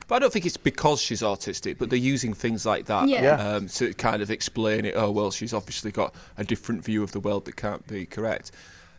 But 0.08 0.16
I 0.18 0.20
don't 0.20 0.34
think 0.34 0.46
it's 0.46 0.58
because 0.58 1.02
she's 1.02 1.22
autistic, 1.22 1.78
but 1.78 1.90
they're 1.90 1.98
using 1.98 2.34
things 2.34 2.66
like 2.66 2.86
that 2.88 3.08
Yeah. 3.08 3.22
Yeah. 3.22 3.48
Um, 3.48 3.68
to 3.70 3.94
kind 3.94 4.22
of 4.22 4.30
explain 4.30 4.84
it. 4.84 4.94
Oh 4.96 5.10
well, 5.10 5.32
she's 5.32 5.54
obviously 5.54 5.92
got 5.92 6.14
a 6.38 6.44
different 6.44 6.84
view 6.84 7.02
of 7.02 7.14
the 7.14 7.22
world 7.22 7.46
that 7.46 7.56
can't 7.56 7.86
be 7.88 8.06
correct. 8.06 8.52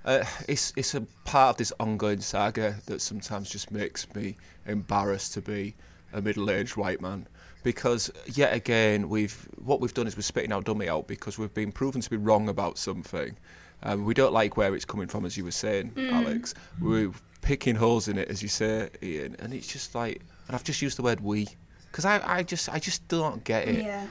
Uh, 0.07 0.25
it's 0.49 0.73
it's 0.75 0.95
a 0.95 1.03
part 1.25 1.51
of 1.51 1.57
this 1.59 1.71
ongoing 1.79 2.21
saga 2.21 2.77
that 2.87 3.03
sometimes 3.03 3.51
just 3.51 3.71
makes 3.71 4.13
me 4.15 4.37
embarrassed 4.67 5.35
to 5.35 5.43
be 5.43 5.75
a 6.15 6.23
middle-aged 6.23 6.77
white 6.77 7.01
man 7.01 7.27
because 7.63 8.11
yet 8.27 8.53
again 8.55 9.09
we've 9.09 9.49
what 9.63 9.81
we've 9.81 9.95
done 9.95 10.07
is 10.07 10.17
we're 10.17 10.23
spitting 10.23 10.53
our 10.53 10.63
dummy 10.63 10.89
out 10.89 11.07
because 11.07 11.39
we've 11.39 11.55
been 11.55 11.73
proven 11.73 12.01
to 12.01 12.11
be 12.11 12.17
wrong 12.17 12.49
about 12.49 12.79
something. 12.79 13.37
Um, 13.85 14.05
we 14.05 14.15
don't 14.15 14.33
like 14.33 14.57
where 14.57 14.75
it's 14.75 14.85
coming 14.85 15.09
from, 15.09 15.25
as 15.25 15.37
you 15.37 15.45
were 15.45 15.51
saying, 15.51 15.93
Alex. 16.13 16.55
We're 16.81 17.11
picking 17.41 17.75
holes 17.75 18.07
in 18.07 18.17
it, 18.17 18.29
as 18.29 18.41
you 18.41 18.49
say, 18.49 18.89
Ian, 19.03 19.35
and 19.41 19.53
it's 19.53 19.67
just 19.67 19.95
like, 19.95 20.23
and 20.47 20.55
I've 20.55 20.63
just 20.63 20.81
used 20.81 20.99
the 20.99 21.03
word 21.03 21.21
we 21.21 21.49
because 21.91 22.05
I, 22.05 22.39
I 22.39 22.43
just 22.43 22.69
I 22.69 22.79
just 22.79 23.07
don't 23.09 23.43
get 23.45 23.69
it. 23.69 23.85
Yeah. 23.85 24.07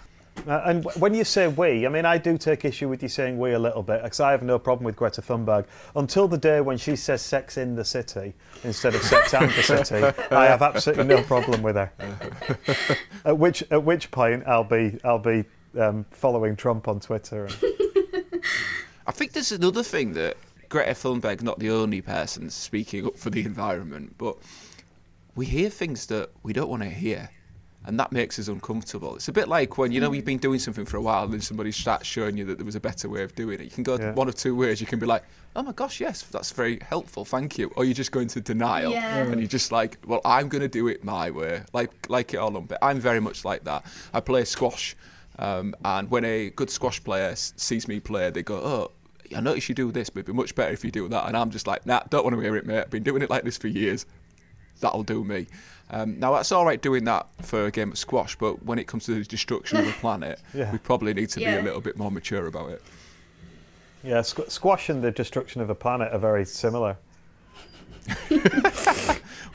Uh, 0.47 0.61
and 0.65 0.83
w- 0.83 0.99
when 0.99 1.13
you 1.13 1.23
say 1.23 1.47
we, 1.47 1.85
I 1.85 1.89
mean, 1.89 2.05
I 2.05 2.17
do 2.17 2.37
take 2.37 2.65
issue 2.65 2.89
with 2.89 3.03
you 3.03 3.09
saying 3.09 3.37
we 3.37 3.53
a 3.53 3.59
little 3.59 3.83
bit, 3.83 4.01
because 4.01 4.19
I 4.19 4.31
have 4.31 4.43
no 4.43 4.57
problem 4.57 4.85
with 4.85 4.95
Greta 4.95 5.21
Thunberg. 5.21 5.65
Until 5.95 6.27
the 6.27 6.37
day 6.37 6.61
when 6.61 6.77
she 6.77 6.95
says 6.95 7.21
sex 7.21 7.57
in 7.57 7.75
the 7.75 7.85
city 7.85 8.33
instead 8.63 8.95
of 8.95 9.03
sex 9.03 9.33
and 9.33 9.51
the 9.51 9.63
city, 9.63 10.03
I 10.31 10.45
have 10.45 10.61
absolutely 10.61 11.05
no 11.05 11.21
problem 11.23 11.61
with 11.61 11.75
her. 11.75 11.91
at 13.25 13.37
which 13.37 13.63
at 13.71 13.83
which 13.83 14.09
point 14.11 14.43
I'll 14.47 14.63
be 14.63 14.99
I'll 15.03 15.19
be 15.19 15.43
um, 15.79 16.05
following 16.11 16.55
Trump 16.55 16.87
on 16.87 16.99
Twitter. 16.99 17.45
And, 17.45 17.57
I 19.07 19.11
think 19.11 19.33
there's 19.33 19.51
another 19.51 19.83
thing 19.83 20.13
that 20.13 20.37
Greta 20.69 20.91
Thunberg 20.91 21.41
not 21.41 21.59
the 21.59 21.69
only 21.69 22.01
person 22.01 22.49
speaking 22.49 23.05
up 23.05 23.17
for 23.17 23.29
the 23.29 23.41
environment, 23.45 24.15
but 24.17 24.37
we 25.35 25.45
hear 25.45 25.69
things 25.69 26.07
that 26.07 26.29
we 26.43 26.53
don't 26.53 26.69
want 26.69 26.83
to 26.83 26.89
hear. 26.89 27.29
And 27.83 27.99
that 27.99 28.11
makes 28.11 28.37
us 28.37 28.47
uncomfortable. 28.47 29.15
It's 29.15 29.27
a 29.27 29.31
bit 29.31 29.47
like 29.47 29.79
when 29.79 29.91
you 29.91 29.99
know 29.99 30.11
you've 30.13 30.23
been 30.23 30.37
doing 30.37 30.59
something 30.59 30.85
for 30.85 30.97
a 30.97 31.01
while, 31.01 31.23
and 31.23 31.33
then 31.33 31.41
somebody 31.41 31.71
starts 31.71 32.05
showing 32.05 32.37
you 32.37 32.45
that 32.45 32.59
there 32.59 32.65
was 32.65 32.75
a 32.75 32.79
better 32.79 33.09
way 33.09 33.23
of 33.23 33.33
doing 33.33 33.59
it. 33.59 33.63
You 33.63 33.71
can 33.71 33.83
go 33.83 33.97
Yeah. 33.97 34.13
one 34.13 34.27
of 34.27 34.35
two 34.35 34.55
ways. 34.55 34.79
You 34.79 34.85
can 34.85 34.99
be 34.99 35.07
like, 35.07 35.23
"Oh 35.55 35.63
my 35.63 35.71
gosh, 35.71 35.99
yes, 35.99 36.21
that's 36.21 36.51
very 36.51 36.77
helpful, 36.87 37.25
thank 37.25 37.57
you," 37.57 37.71
or 37.75 37.83
you're 37.83 37.95
just 37.95 38.11
going 38.11 38.27
to 38.29 38.39
denial, 38.41 38.91
Yeah. 38.91 39.17
and 39.23 39.39
you're 39.41 39.47
just 39.47 39.71
like, 39.71 39.97
"Well, 40.05 40.21
I'm 40.23 40.47
going 40.47 40.61
to 40.61 40.67
do 40.67 40.87
it 40.89 41.03
my 41.03 41.31
way," 41.31 41.63
like 41.73 41.89
like 42.07 42.35
it 42.35 42.37
all 42.37 42.55
on. 42.55 42.65
But 42.65 42.77
I'm 42.83 42.99
very 42.99 43.19
much 43.19 43.45
like 43.45 43.63
that. 43.63 43.83
I 44.13 44.19
play 44.19 44.45
squash, 44.45 44.95
um, 45.39 45.73
and 45.83 46.11
when 46.11 46.23
a 46.23 46.51
good 46.51 46.69
squash 46.69 47.03
player 47.03 47.29
s- 47.29 47.53
sees 47.57 47.87
me 47.87 47.99
play, 47.99 48.29
they 48.29 48.43
go, 48.43 48.57
"Oh." 48.57 48.91
I 49.33 49.39
notice 49.39 49.69
you 49.69 49.75
do 49.75 49.93
this, 49.93 50.09
but 50.09 50.19
it'd 50.19 50.25
be 50.27 50.33
much 50.33 50.53
better 50.55 50.73
if 50.73 50.83
you 50.83 50.91
do 50.91 51.07
that. 51.07 51.25
And 51.25 51.37
I'm 51.37 51.51
just 51.51 51.65
like, 51.65 51.85
nah, 51.85 52.01
don't 52.09 52.25
want 52.25 52.35
to 52.35 52.41
hear 52.41 52.57
it, 52.57 52.65
mate. 52.65 52.79
I've 52.81 52.89
been 52.89 53.01
doing 53.01 53.21
it 53.21 53.29
like 53.29 53.45
this 53.45 53.57
for 53.57 53.69
years 53.69 54.05
that'll 54.81 55.03
do 55.03 55.23
me. 55.23 55.47
Um, 55.89 56.19
now 56.19 56.33
that's 56.33 56.51
all 56.51 56.65
right 56.65 56.81
doing 56.81 57.03
that 57.05 57.27
for 57.41 57.65
a 57.65 57.71
game 57.71 57.91
of 57.91 57.97
squash, 57.97 58.35
but 58.37 58.63
when 58.65 58.79
it 58.79 58.87
comes 58.87 59.05
to 59.05 59.13
the 59.15 59.23
destruction 59.23 59.77
of 59.79 59.85
the 59.85 59.91
planet, 59.99 60.39
Yeah. 60.53 60.71
we 60.71 60.77
probably 60.77 61.13
need 61.13 61.29
to 61.29 61.39
be 61.39 61.45
a 61.45 61.61
little 61.61 61.81
bit 61.81 61.97
more 61.97 62.11
mature 62.11 62.47
about 62.47 62.69
it. 62.71 62.81
Yeah, 64.03 64.19
squ- 64.21 64.49
squash 64.49 64.89
and 64.89 65.03
the 65.03 65.11
destruction 65.11 65.61
of 65.61 65.69
a 65.69 65.75
planet 65.75 66.11
are 66.13 66.19
very 66.19 66.45
similar. 66.45 66.97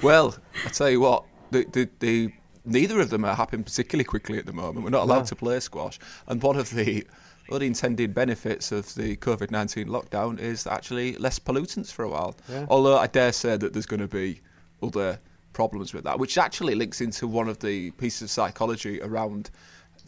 Well, 0.03 0.37
I 0.65 0.69
tell 0.69 0.91
you 0.91 1.01
what, 1.01 1.25
the, 1.51 1.65
the, 1.73 1.89
the 2.01 2.33
neither 2.67 3.01
of 3.01 3.09
them 3.09 3.25
are 3.25 3.35
happening 3.35 3.65
particularly 3.65 4.05
quickly 4.05 4.39
at 4.39 4.45
the 4.45 4.53
moment. 4.53 4.85
We're 4.85 4.91
not 4.91 5.05
allowed 5.05 5.21
No. 5.21 5.25
to 5.25 5.37
play 5.37 5.59
squash, 5.61 5.99
and 6.27 6.43
one 6.43 6.57
of 6.57 6.69
the 6.71 7.07
unintended 7.51 8.13
benefits 8.15 8.73
of 8.73 8.95
the 8.95 9.17
COVID 9.17 9.51
nineteen 9.51 9.89
lockdown 9.89 10.39
is 10.39 10.67
actually 10.67 11.15
less 11.17 11.39
pollutants 11.39 11.91
for 11.91 12.05
a 12.05 12.09
while. 12.11 12.37
Yeah. 12.49 12.67
Although 12.69 12.99
I 12.99 13.07
dare 13.07 13.33
say 13.33 13.57
that 13.57 13.73
there's 13.73 13.87
going 13.87 14.01
to 14.01 14.09
be 14.09 14.43
other 14.83 15.19
problems 15.53 15.95
with 15.95 16.05
that, 16.05 16.19
which 16.19 16.37
actually 16.39 16.75
links 16.75 17.01
into 17.01 17.27
one 17.27 17.49
of 17.49 17.59
the 17.61 17.91
pieces 17.93 18.23
of 18.23 18.31
psychology 18.31 19.01
around 19.01 19.51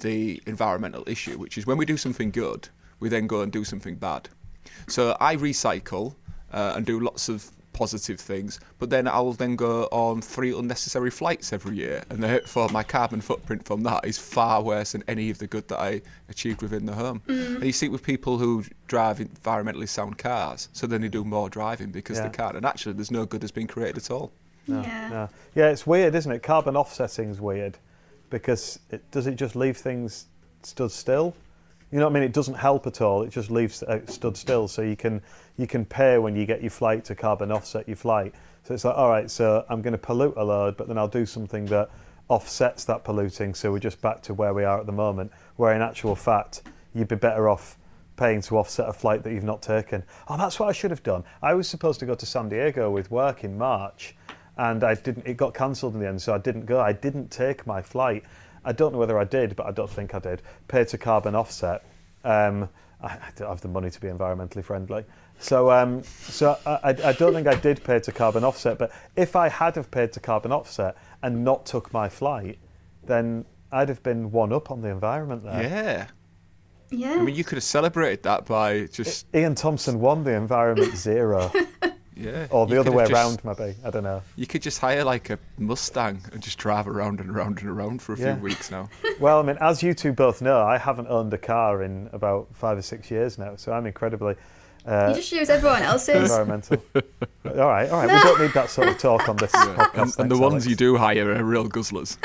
the 0.00 0.40
environmental 0.46 1.02
issue, 1.06 1.38
which 1.38 1.56
is 1.58 1.66
when 1.66 1.78
we 1.78 1.86
do 1.86 1.96
something 1.96 2.30
good, 2.30 2.68
we 3.00 3.08
then 3.08 3.26
go 3.26 3.40
and 3.42 3.50
do 3.50 3.64
something 3.64 3.96
bad. 3.96 4.28
So 4.86 5.16
I 5.20 5.36
recycle 5.36 6.14
uh, 6.52 6.74
and 6.76 6.84
do 6.86 7.00
lots 7.00 7.28
of 7.28 7.50
positive 7.72 8.18
things, 8.20 8.58
but 8.78 8.90
then 8.90 9.06
I'll 9.06 9.32
then 9.32 9.54
go 9.54 9.84
on 9.92 10.20
three 10.20 10.52
unnecessary 10.52 11.10
flights 11.10 11.52
every 11.52 11.76
year, 11.76 12.02
and 12.10 12.22
therefore 12.22 12.68
my 12.70 12.82
carbon 12.82 13.20
footprint 13.20 13.64
from 13.64 13.82
that 13.82 14.04
is 14.04 14.18
far 14.18 14.62
worse 14.62 14.92
than 14.92 15.04
any 15.06 15.30
of 15.30 15.38
the 15.38 15.46
good 15.46 15.68
that 15.68 15.78
I 15.78 16.02
achieved 16.28 16.60
within 16.60 16.86
the 16.86 16.94
home. 16.94 17.22
And 17.28 17.64
you 17.64 17.72
see 17.72 17.86
it 17.86 17.92
with 17.92 18.02
people 18.02 18.36
who 18.36 18.64
drive 18.88 19.18
environmentally 19.18 19.88
sound 19.88 20.18
cars, 20.18 20.68
so 20.72 20.86
then 20.86 21.00
they 21.02 21.08
do 21.08 21.24
more 21.24 21.48
driving 21.48 21.90
because 21.90 22.18
Yeah. 22.18 22.24
they 22.24 22.30
can, 22.36 22.56
and 22.56 22.66
actually 22.66 22.94
there's 22.94 23.12
no 23.12 23.24
good 23.24 23.40
that's 23.42 23.52
been 23.52 23.68
created 23.68 23.96
at 23.98 24.10
all. 24.10 24.32
No, 24.68 24.82
Yeah. 24.82 25.08
no. 25.08 25.28
Yeah, 25.54 25.70
it's 25.70 25.86
weird, 25.86 26.14
isn't 26.14 26.30
it? 26.30 26.42
Carbon 26.42 26.76
offsetting's 26.76 27.40
weird 27.40 27.78
because 28.30 28.78
it, 28.90 29.10
does 29.10 29.26
it 29.26 29.36
just 29.36 29.56
leave 29.56 29.76
things 29.76 30.26
stood 30.62 30.90
still? 30.90 31.34
You 31.90 31.98
know 31.98 32.04
what 32.04 32.10
I 32.10 32.14
mean? 32.14 32.22
It 32.24 32.34
doesn't 32.34 32.54
help 32.54 32.86
at 32.86 33.00
all. 33.00 33.22
It 33.22 33.30
just 33.30 33.50
leaves 33.50 33.82
uh, 33.82 34.04
stood 34.06 34.36
still. 34.36 34.68
So 34.68 34.82
you 34.82 34.94
can 34.96 35.22
you 35.56 35.66
can 35.66 35.84
pay 35.86 36.18
when 36.18 36.36
you 36.36 36.44
get 36.44 36.60
your 36.60 36.70
flight 36.70 37.04
to 37.06 37.14
carbon 37.14 37.50
offset 37.50 37.88
your 37.88 37.96
flight. 37.96 38.34
So 38.64 38.74
it's 38.74 38.84
like, 38.84 38.96
all 38.96 39.08
right, 39.08 39.30
so 39.30 39.64
I'm 39.70 39.80
going 39.80 39.92
to 39.92 39.98
pollute 39.98 40.34
a 40.36 40.44
load, 40.44 40.76
but 40.76 40.86
then 40.88 40.98
I'll 40.98 41.08
do 41.08 41.24
something 41.24 41.64
that 41.66 41.88
offsets 42.28 42.84
that 42.84 43.02
polluting. 43.04 43.54
So 43.54 43.72
we're 43.72 43.78
just 43.78 44.02
back 44.02 44.20
to 44.22 44.34
where 44.34 44.52
we 44.52 44.64
are 44.64 44.78
at 44.78 44.84
the 44.86 44.92
moment. 44.92 45.32
Where 45.56 45.72
in 45.74 45.80
actual 45.80 46.14
fact, 46.14 46.62
you'd 46.94 47.08
be 47.08 47.16
better 47.16 47.48
off 47.48 47.78
paying 48.16 48.42
to 48.42 48.58
offset 48.58 48.88
a 48.88 48.92
flight 48.92 49.22
that 49.22 49.32
you've 49.32 49.44
not 49.44 49.62
taken. 49.62 50.02
Oh, 50.28 50.36
that's 50.36 50.60
what 50.60 50.68
I 50.68 50.72
should 50.72 50.90
have 50.90 51.02
done. 51.02 51.24
I 51.40 51.54
was 51.54 51.66
supposed 51.68 52.00
to 52.00 52.06
go 52.06 52.14
to 52.16 52.26
San 52.26 52.48
Diego 52.50 52.90
with 52.90 53.10
work 53.10 53.44
in 53.44 53.56
March, 53.56 54.14
and 54.58 54.84
I 54.84 54.94
didn't. 54.94 55.26
It 55.26 55.36
got 55.36 55.54
cancelled 55.54 55.94
in 55.94 56.00
the 56.00 56.08
end, 56.08 56.20
so 56.20 56.34
I 56.34 56.38
didn't 56.38 56.66
go. 56.66 56.80
I 56.80 56.92
didn't 56.92 57.30
take 57.30 57.66
my 57.66 57.80
flight. 57.80 58.24
I 58.64 58.72
don't 58.72 58.92
know 58.92 58.98
whether 58.98 59.18
I 59.18 59.24
did, 59.24 59.56
but 59.56 59.66
I 59.66 59.70
don't 59.70 59.88
think 59.88 60.14
I 60.14 60.18
did. 60.18 60.42
Pay 60.66 60.84
to 60.86 60.98
carbon 60.98 61.34
offset. 61.34 61.84
Um, 62.24 62.68
I, 63.00 63.06
I 63.06 63.30
don't 63.36 63.48
have 63.48 63.60
the 63.60 63.68
money 63.68 63.90
to 63.90 64.00
be 64.00 64.08
environmentally 64.08 64.64
friendly, 64.64 65.04
so 65.38 65.70
um, 65.70 66.02
so 66.02 66.58
I, 66.66 66.78
I 66.82 66.88
I 67.04 67.12
don't 67.12 67.32
think 67.32 67.46
I 67.46 67.54
did 67.54 67.82
pay 67.84 68.00
to 68.00 68.12
carbon 68.12 68.42
offset. 68.44 68.78
But 68.78 68.90
if 69.16 69.36
I 69.36 69.48
had 69.48 69.76
have 69.76 69.90
paid 69.90 70.12
to 70.14 70.20
carbon 70.20 70.50
offset 70.50 70.96
and 71.22 71.44
not 71.44 71.64
took 71.64 71.92
my 71.92 72.08
flight, 72.08 72.58
then 73.04 73.44
I'd 73.70 73.88
have 73.88 74.02
been 74.02 74.32
one 74.32 74.52
up 74.52 74.70
on 74.70 74.82
the 74.82 74.88
environment 74.88 75.44
there. 75.44 75.62
Yeah. 75.62 76.06
Yeah. 76.90 77.12
I 77.12 77.22
mean, 77.22 77.34
you 77.34 77.44
could 77.44 77.56
have 77.56 77.64
celebrated 77.64 78.22
that 78.22 78.46
by 78.46 78.86
just 78.86 79.26
Ian 79.34 79.54
Thompson 79.54 80.00
won 80.00 80.24
the 80.24 80.32
environment 80.32 80.96
zero, 80.96 81.52
yeah, 82.18 82.46
or 82.50 82.66
the 82.66 82.78
other 82.80 82.90
way 82.90 83.02
have 83.04 83.10
just- 83.10 83.44
around, 83.44 83.58
maybe. 83.58 83.76
I 83.84 83.90
don't 83.90 84.02
know. 84.02 84.22
You 84.36 84.46
could 84.46 84.62
just 84.62 84.78
hire 84.80 85.04
like 85.04 85.30
a 85.30 85.38
Mustang 85.58 86.20
and 86.32 86.42
just 86.42 86.58
drive 86.58 86.88
around 86.88 87.20
and 87.20 87.30
around 87.30 87.60
and 87.60 87.68
around 87.68 88.02
for 88.02 88.14
a 88.14 88.18
Yeah. 88.18 88.34
few 88.34 88.42
weeks 88.44 88.70
now. 88.70 88.88
Well, 89.20 89.40
I 89.40 89.42
mean, 89.42 89.56
as 89.60 89.82
you 89.82 89.94
two 89.94 90.12
both 90.12 90.40
know, 90.42 90.60
I 90.62 90.78
haven't 90.78 91.08
owned 91.08 91.32
a 91.34 91.38
car 91.38 91.82
in 91.82 92.08
about 92.12 92.46
five 92.54 92.78
or 92.78 92.82
six 92.82 93.10
years 93.10 93.36
now, 93.38 93.56
so 93.56 93.72
I'm 93.72 93.84
incredibly 93.86 94.34
you 94.86 94.92
uh, 94.94 95.12
just 95.12 95.32
use 95.32 95.50
everyone 95.50 95.82
else's. 95.82 96.14
environmental. 96.30 96.82
all 96.94 97.02
right, 97.44 97.90
all 97.90 97.98
right. 97.98 98.06
We 98.06 98.20
don't 98.22 98.40
need 98.40 98.52
that 98.52 98.70
sort 98.70 98.88
of 98.88 98.96
talk 98.98 99.28
on 99.28 99.36
this 99.36 99.50
podcast. 99.54 100.02
and, 100.02 100.14
and 100.20 100.30
the 100.30 100.38
ones 100.38 100.52
Alex. 100.52 100.66
you 100.66 100.76
do 100.76 100.96
hire 100.96 101.30
are 101.34 101.42
real 101.44 101.68
guzzlers. 101.68 102.16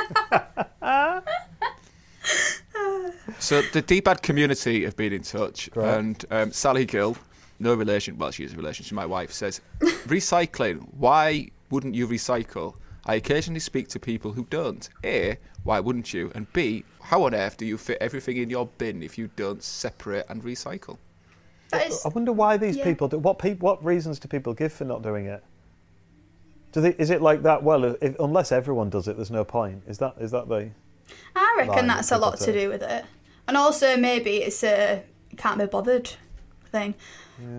so 3.39 3.61
the 3.73 3.81
D-Bad 3.81 4.21
community 4.21 4.83
have 4.85 4.95
been 4.95 5.13
in 5.13 5.23
touch, 5.23 5.69
Great. 5.71 5.87
and 5.89 6.25
um, 6.31 6.51
Sally 6.51 6.85
Gill, 6.85 7.17
no 7.59 7.73
relation, 7.73 8.17
well, 8.17 8.31
she 8.31 8.43
is 8.43 8.53
a 8.53 8.57
relation 8.57 8.85
to 8.85 8.93
my 8.93 9.05
wife, 9.05 9.31
says, 9.31 9.61
recycling, 10.07 10.87
why 10.97 11.49
wouldn't 11.69 11.95
you 11.95 12.07
recycle? 12.07 12.75
I 13.05 13.15
occasionally 13.15 13.59
speak 13.59 13.89
to 13.89 13.99
people 13.99 14.31
who 14.31 14.45
don't. 14.49 14.87
A, 15.03 15.37
why 15.63 15.79
wouldn't 15.79 16.13
you? 16.13 16.31
And 16.35 16.51
B, 16.53 16.83
how 17.01 17.23
on 17.23 17.33
earth 17.35 17.57
do 17.57 17.65
you 17.65 17.77
fit 17.77 17.97
everything 17.99 18.37
in 18.37 18.49
your 18.49 18.67
bin 18.77 19.03
if 19.03 19.17
you 19.17 19.29
don't 19.35 19.61
separate 19.61 20.25
and 20.29 20.41
recycle? 20.43 20.97
That 21.71 21.87
is, 21.87 22.05
I 22.05 22.09
wonder 22.09 22.31
why 22.31 22.57
these 22.57 22.77
Yeah. 22.77 22.83
people 22.83 23.07
do. 23.07 23.17
What 23.17 23.39
pe- 23.39 23.55
What 23.55 23.83
reasons 23.83 24.19
do 24.19 24.27
people 24.27 24.53
give 24.53 24.71
for 24.71 24.85
not 24.85 25.01
doing 25.01 25.25
it? 25.25 25.43
Do 26.71 26.81
they? 26.81 26.91
Is 26.91 27.09
it 27.09 27.21
like 27.21 27.43
that? 27.43 27.63
Well, 27.63 27.83
if, 27.99 28.17
unless 28.19 28.51
everyone 28.51 28.89
does 28.89 29.07
it, 29.07 29.15
there's 29.15 29.31
no 29.31 29.43
point. 29.43 29.83
Is 29.87 29.97
that? 29.97 30.15
Is 30.19 30.31
that 30.31 30.47
the? 30.47 30.69
I 31.35 31.55
reckon 31.57 31.75
line 31.75 31.87
that's 31.87 32.11
a 32.11 32.17
lot 32.17 32.39
to 32.39 32.53
do 32.53 32.69
with 32.69 32.81
it. 32.83 33.05
And 33.47 33.57
also 33.57 33.97
maybe 33.97 34.37
it's 34.37 34.63
a 34.63 35.03
can't 35.35 35.59
be 35.59 35.65
bothered 35.65 36.11
thing. 36.71 36.95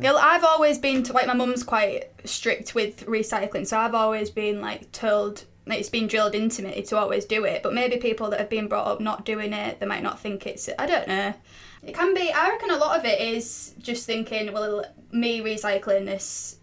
Girl, 0.00 0.16
I've 0.21 0.45
always 0.45 0.78
been 0.78 1.02
to 1.04 1.12
like 1.12 1.26
my 1.26 1.35
mum's 1.35 1.62
quite 1.62 2.04
strict 2.25 2.75
with 2.75 3.07
recycling, 3.07 3.66
so 3.66 3.78
I've 3.78 3.95
always 3.95 4.31
been 4.31 4.61
like 4.61 4.90
told 4.93 5.45
like, 5.66 5.81
it's 5.81 5.88
been 5.88 6.07
drilled 6.07 6.35
into 6.35 6.62
me 6.62 6.83
to 6.83 6.97
always 6.99 7.25
do 7.25 7.45
it. 7.45 7.62
But 7.62 7.73
maybe 7.75 7.97
people 7.97 8.31
that 8.31 8.38
have 8.38 8.50
been 8.50 8.69
brought 8.69 8.87
up 8.87 9.00
not 9.00 9.25
doing 9.25 9.52
it, 9.52 9.81
they 9.81 9.87
might 9.87 10.02
not 10.02 10.21
think 10.21 10.47
it's. 10.47 10.69
I 10.78 10.87
don't 10.87 11.09
know. 11.09 11.35
It 11.83 11.95
can 11.95 12.14
be. 12.14 12.31
I 12.33 12.49
reckon 12.50 12.71
a 12.71 12.76
lot 12.76 12.99
of 12.99 13.04
it 13.04 13.21
is 13.21 13.75
just 13.81 14.07
thinking, 14.07 14.52
well, 14.52 14.85
me 15.11 15.40
recycling 15.40 16.04
this 16.07 16.59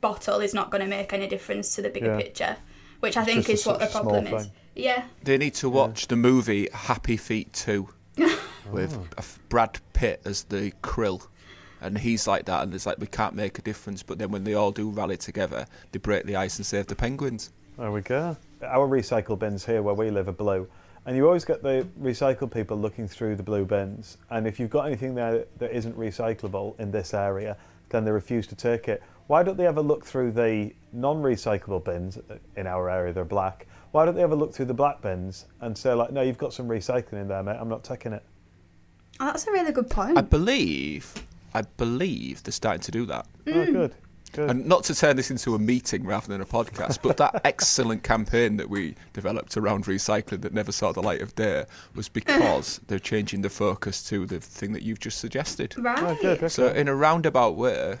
bottle 0.00 0.40
is 0.40 0.54
not 0.54 0.70
going 0.70 0.82
to 0.82 0.86
make 0.88 1.12
any 1.12 1.26
difference 1.28 1.74
to 1.76 1.82
the 1.82 1.90
bigger 1.90 2.06
Yeah. 2.12 2.16
picture, 2.18 2.56
which 3.00 3.16
I 3.16 3.24
think 3.24 3.46
just 3.46 3.48
a 3.48 3.52
is 3.52 3.66
what 3.66 3.78
the 3.80 3.86
such 3.86 3.88
a 3.88 3.92
small 3.92 4.02
problem 4.12 4.26
is. 4.34 4.42
thing. 4.44 4.52
Yeah. 4.74 5.04
They 5.24 5.38
need 5.38 5.54
to 5.54 5.68
watch 5.68 6.06
the 6.08 6.16
movie 6.16 6.68
Happy 6.72 7.16
Feet 7.16 7.52
2 7.52 7.88
with 8.72 8.96
Oh. 9.18 9.24
Brad 9.48 9.78
Pitt 9.92 10.22
as 10.24 10.44
the 10.44 10.72
krill. 10.82 11.26
And 11.80 11.96
he's 11.96 12.26
like 12.26 12.44
that, 12.46 12.62
and 12.62 12.74
it's 12.74 12.86
like, 12.86 12.98
we 12.98 13.06
can't 13.06 13.34
make 13.34 13.58
a 13.58 13.62
difference. 13.62 14.02
But 14.02 14.18
then 14.18 14.30
when 14.30 14.44
they 14.44 14.54
all 14.54 14.72
do 14.72 14.90
rally 14.90 15.16
together, 15.16 15.66
they 15.92 15.98
break 15.98 16.24
the 16.24 16.36
ice 16.36 16.56
and 16.56 16.66
save 16.66 16.86
the 16.86 16.96
penguins. 16.96 17.50
There 17.76 17.92
we 17.92 18.00
go. 18.00 18.36
Our 18.62 18.88
recycle 18.88 19.38
bins 19.38 19.64
here 19.64 19.82
where 19.82 19.94
we 19.94 20.10
live 20.10 20.28
are 20.28 20.32
blue. 20.32 20.68
And 21.06 21.16
you 21.16 21.26
always 21.26 21.44
get 21.44 21.62
the 21.62 21.86
recycle 22.00 22.52
people 22.52 22.76
looking 22.76 23.08
through 23.08 23.36
the 23.36 23.42
blue 23.42 23.64
bins. 23.64 24.18
And 24.30 24.46
if 24.46 24.58
you've 24.60 24.70
got 24.70 24.86
anything 24.86 25.14
there 25.14 25.44
that 25.58 25.72
isn't 25.72 25.96
recyclable 25.96 26.78
in 26.80 26.90
this 26.90 27.14
area, 27.14 27.56
then 27.88 28.04
they 28.04 28.10
refuse 28.10 28.46
to 28.48 28.54
take 28.54 28.88
it. 28.88 29.02
Why 29.28 29.42
don't 29.42 29.56
they 29.56 29.66
ever 29.66 29.80
look 29.80 30.04
through 30.04 30.32
the 30.32 30.74
non 30.92 31.22
recyclable 31.22 31.84
bins? 31.84 32.18
Uh, 32.18 32.36
in 32.56 32.66
our 32.66 32.90
area, 32.90 33.12
they're 33.12 33.24
black. 33.24 33.66
Why 33.92 34.04
don't 34.04 34.14
they 34.14 34.22
ever 34.22 34.34
look 34.34 34.52
through 34.52 34.66
the 34.66 34.74
black 34.74 35.00
bins 35.00 35.46
and 35.60 35.76
say, 35.76 35.94
like, 35.94 36.10
no, 36.10 36.20
you've 36.22 36.38
got 36.38 36.52
some 36.52 36.68
recycling 36.68 37.22
in 37.22 37.28
there, 37.28 37.42
mate, 37.42 37.56
I'm 37.58 37.68
not 37.68 37.84
taking 37.84 38.12
it? 38.12 38.22
Oh, 39.20 39.26
that's 39.26 39.46
a 39.46 39.52
really 39.52 39.72
good 39.72 39.88
point. 39.88 40.18
I 40.18 40.20
believe, 40.20 41.14
I 41.54 41.62
believe 41.62 42.42
they're 42.42 42.52
starting 42.52 42.82
to 42.82 42.90
do 42.90 43.06
that. 43.06 43.26
Oh, 43.46 43.50
Mm. 43.52 43.72
good. 43.72 43.94
Good. 44.32 44.50
And 44.50 44.66
not 44.66 44.84
to 44.84 44.94
turn 44.94 45.16
this 45.16 45.30
into 45.30 45.54
a 45.54 45.58
meeting 45.58 46.04
rather 46.04 46.28
than 46.28 46.42
a 46.42 46.44
podcast, 46.44 46.98
but 47.02 47.16
that 47.16 47.40
excellent 47.46 48.02
campaign 48.02 48.58
that 48.58 48.68
we 48.68 48.94
developed 49.14 49.56
around 49.56 49.86
recycling 49.86 50.42
that 50.42 50.52
never 50.52 50.70
saw 50.70 50.92
the 50.92 51.00
light 51.02 51.22
of 51.22 51.34
day 51.34 51.64
was 51.94 52.10
because 52.10 52.78
they're 52.88 52.98
changing 52.98 53.40
the 53.40 53.48
focus 53.48 54.02
to 54.10 54.26
the 54.26 54.38
thing 54.38 54.74
that 54.74 54.82
you've 54.82 55.00
just 55.00 55.18
suggested. 55.18 55.74
right. 55.78 55.98
Oh, 56.02 56.14
good. 56.20 56.36
Okay. 56.38 56.48
So, 56.48 56.68
in 56.68 56.88
a 56.88 56.94
roundabout 56.94 57.56
way, 57.56 57.98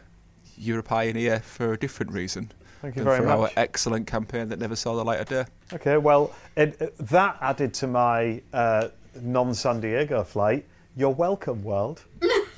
you're 0.58 0.80
a 0.80 0.82
pioneer 0.82 1.40
for 1.40 1.72
a 1.72 1.78
different 1.78 2.12
reason. 2.12 2.52
Thank 2.82 2.96
you 2.96 3.04
than 3.04 3.10
very 3.12 3.24
for 3.26 3.32
our 3.32 3.50
excellent 3.56 4.06
campaign 4.06 4.50
that 4.50 4.58
never 4.58 4.76
saw 4.76 4.96
the 4.96 5.04
light 5.04 5.20
of 5.20 5.28
day. 5.28 5.44
Okay, 5.72 5.96
well, 5.96 6.34
it, 6.56 6.76
it- 6.78 6.98
that 7.08 7.38
added 7.40 7.72
to 7.74 7.86
my 7.86 8.42
uh, 8.52 8.88
non 9.22 9.54
San 9.54 9.80
Diego 9.80 10.22
flight. 10.24 10.66
You're 10.94 11.08
welcome, 11.08 11.62
world. 11.64 12.04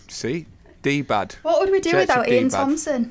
See? 0.08 0.46
D-Bad. 0.82 1.36
What 1.42 1.60
would 1.60 1.70
we 1.70 1.80
do 1.80 1.90
Church 1.90 2.08
without 2.08 2.28
Ian 2.28 2.48
Thompson? 2.48 3.10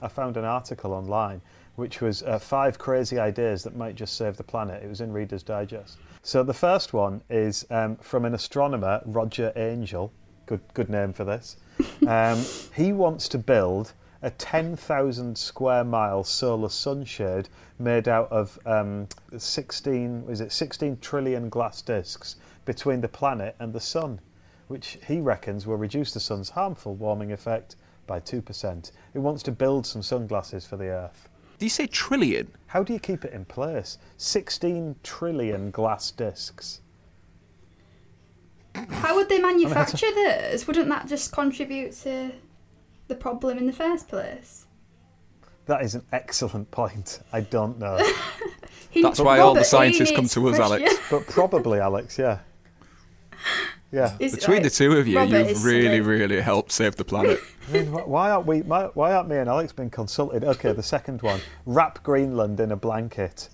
I 0.00 0.08
found 0.08 0.36
an 0.36 0.44
article 0.44 0.92
online 0.92 1.40
which 1.76 2.00
was 2.00 2.22
uh, 2.22 2.38
five 2.38 2.78
crazy 2.78 3.18
ideas 3.18 3.62
that 3.64 3.76
might 3.76 3.94
just 3.94 4.16
save 4.16 4.36
the 4.36 4.44
planet. 4.44 4.82
It 4.82 4.88
was 4.88 5.00
in 5.00 5.12
Reader's 5.12 5.42
Digest. 5.42 5.96
So 6.22 6.42
the 6.42 6.54
first 6.54 6.92
one 6.92 7.22
is 7.30 7.66
um, 7.70 7.96
from 7.96 8.24
an 8.24 8.34
astronomer, 8.34 9.00
Roger 9.06 9.52
Angel. 9.56 10.12
Good, 10.46 10.60
good 10.74 10.90
name 10.90 11.12
for 11.12 11.24
this. 11.24 11.56
Um, 12.06 12.44
he 12.74 12.92
wants 12.92 13.28
to 13.28 13.38
build 13.38 13.92
a 14.22 14.30
10,000 14.30 15.38
square 15.38 15.84
mile 15.84 16.24
solar 16.24 16.68
sunshade 16.68 17.48
made 17.78 18.08
out 18.08 18.30
of 18.30 18.58
um, 18.66 19.08
16, 19.36 20.24
is 20.28 20.40
it 20.40 20.52
16 20.52 20.98
trillion 21.00 21.48
glass 21.48 21.80
discs 21.80 22.36
between 22.64 23.00
the 23.00 23.08
planet 23.08 23.54
and 23.60 23.72
the 23.72 23.80
sun, 23.80 24.20
which 24.68 24.98
he 25.06 25.20
reckons 25.20 25.66
will 25.66 25.76
reduce 25.76 26.12
the 26.12 26.20
sun's 26.20 26.50
harmful 26.50 26.94
warming 26.94 27.32
effect 27.32 27.76
by 28.06 28.20
2%. 28.20 28.90
He 29.12 29.18
wants 29.18 29.42
to 29.44 29.52
build 29.52 29.86
some 29.86 30.02
sunglasses 30.02 30.66
for 30.66 30.76
the 30.76 30.88
Earth. 30.88 31.28
Do 31.58 31.66
you 31.66 31.70
say 31.70 31.86
trillion? 31.86 32.50
How 32.66 32.82
do 32.82 32.92
you 32.92 32.98
keep 32.98 33.24
it 33.24 33.32
in 33.32 33.44
place? 33.44 33.98
16 34.16 34.96
trillion 35.02 35.70
glass 35.70 36.10
discs. 36.10 36.80
How 38.74 39.14
would 39.14 39.28
they 39.28 39.38
manufacture 39.38 40.10
those? 40.14 40.66
Wouldn't 40.66 40.88
that 40.88 41.06
just 41.06 41.32
contribute 41.32 41.92
to 42.02 42.32
the 43.08 43.14
problem 43.14 43.58
in 43.58 43.66
the 43.66 43.72
first 43.72 44.08
place? 44.08 44.66
That 45.66 45.82
is 45.82 45.94
an 45.94 46.02
excellent 46.12 46.70
point. 46.70 47.20
I 47.32 47.42
don't 47.42 47.78
know. 47.78 47.98
That's 49.00 49.20
why 49.20 49.38
all 49.38 49.54
the 49.54 49.64
scientists 49.64 50.12
come 50.12 50.28
to 50.28 50.48
us, 50.48 50.58
Alex. 50.58 50.94
but 51.10 51.26
probably, 51.28 51.78
Alex, 51.78 52.18
yeah. 52.18 52.38
Yeah. 53.92 54.16
Is- 54.18 54.34
Between 54.34 54.56
right, 54.56 54.62
the 54.64 54.70
two 54.70 54.96
of 54.96 55.06
you, 55.06 55.18
Robert 55.18 55.48
you've 55.48 55.64
really, 55.64 55.98
sort 55.98 56.06
really 56.08 56.40
helped 56.40 56.72
save 56.72 56.96
the 56.96 57.04
planet. 57.04 57.38
I 57.68 57.72
mean, 57.72 57.86
why 57.92 58.30
aren't 58.30 58.46
we? 58.46 58.60
Why 58.60 59.12
aren't 59.14 59.28
me 59.28 59.36
and 59.36 59.48
Alex 59.48 59.72
being 59.72 59.90
consulted? 59.90 60.44
Okay, 60.44 60.72
the 60.72 60.82
second 60.82 61.20
one: 61.22 61.40
wrap 61.66 62.02
Greenland 62.02 62.58
in 62.58 62.72
a 62.72 62.76
blanket. 62.76 63.50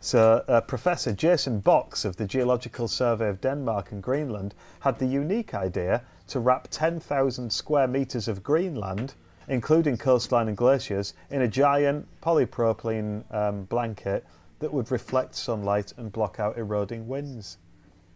So, 0.00 0.42
uh, 0.48 0.60
Professor 0.62 1.12
Jason 1.12 1.60
Box 1.60 2.04
of 2.04 2.16
the 2.16 2.26
Geological 2.26 2.88
Survey 2.88 3.28
of 3.28 3.40
Denmark 3.40 3.92
and 3.92 4.02
Greenland 4.02 4.52
had 4.80 4.98
the 4.98 5.06
unique 5.06 5.54
idea 5.54 6.02
to 6.26 6.40
wrap 6.40 6.66
10,000 6.72 7.52
square 7.52 7.86
meters 7.86 8.26
of 8.26 8.42
Greenland, 8.42 9.14
including 9.46 9.96
coastline 9.96 10.48
and 10.48 10.56
glaciers, 10.56 11.14
in 11.30 11.42
a 11.42 11.46
giant 11.46 12.04
polypropylene 12.20 13.22
um, 13.32 13.62
blanket 13.66 14.24
that 14.58 14.72
would 14.72 14.90
reflect 14.90 15.36
sunlight 15.36 15.92
and 15.96 16.10
block 16.10 16.40
out 16.40 16.58
eroding 16.58 17.06
winds. 17.06 17.58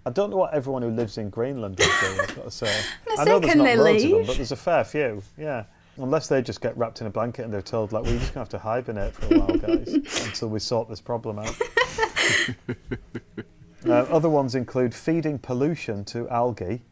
I 0.07 0.11
don't 0.11 0.31
know 0.31 0.37
what 0.37 0.55
everyone 0.55 0.83
who 0.83 0.91
lives 0.91 1.19
in 1.19 1.31
Greenland 1.31 1.81
is 1.81 1.87
doing, 2.01 2.21
I've 2.21 2.37
got 2.37 2.45
to 2.45 2.51
say. 2.53 2.73
I 3.19 3.25
know 3.25 3.41
there's 3.41 3.57
not 3.57 3.65
they 3.65 3.77
loads 3.77 4.05
of 4.05 4.11
them, 4.11 4.27
but 4.27 4.37
there's 4.37 4.53
a 4.53 4.57
fair 4.57 4.85
few, 4.85 5.21
yeah. 5.37 5.65
Unless 5.97 6.29
they 6.29 6.43
just 6.43 6.61
get 6.61 6.77
wrapped 6.79 7.01
in 7.01 7.09
a 7.09 7.11
blanket 7.11 7.45
and 7.45 7.53
they're 7.53 7.61
told, 7.61 7.91
like, 7.91 8.05
well, 8.05 8.13
you're 8.13 8.21
just 8.21 8.33
going 8.33 8.47
to 8.47 8.53
have 8.53 8.61
to 8.63 8.65
hibernate 8.65 9.15
for 9.15 9.35
a 9.35 9.39
while, 9.41 9.57
guys, 9.57 9.89
until 10.25 10.49
we 10.49 10.61
sort 10.61 10.89
this 10.89 11.01
problem 11.01 11.41
out. 11.41 11.57
uh, 13.87 14.15
other 14.15 14.31
ones 14.31 14.55
include 14.55 14.95
feeding 14.95 15.41
pollution 15.41 16.05
to 16.05 16.29
algae. 16.29 16.83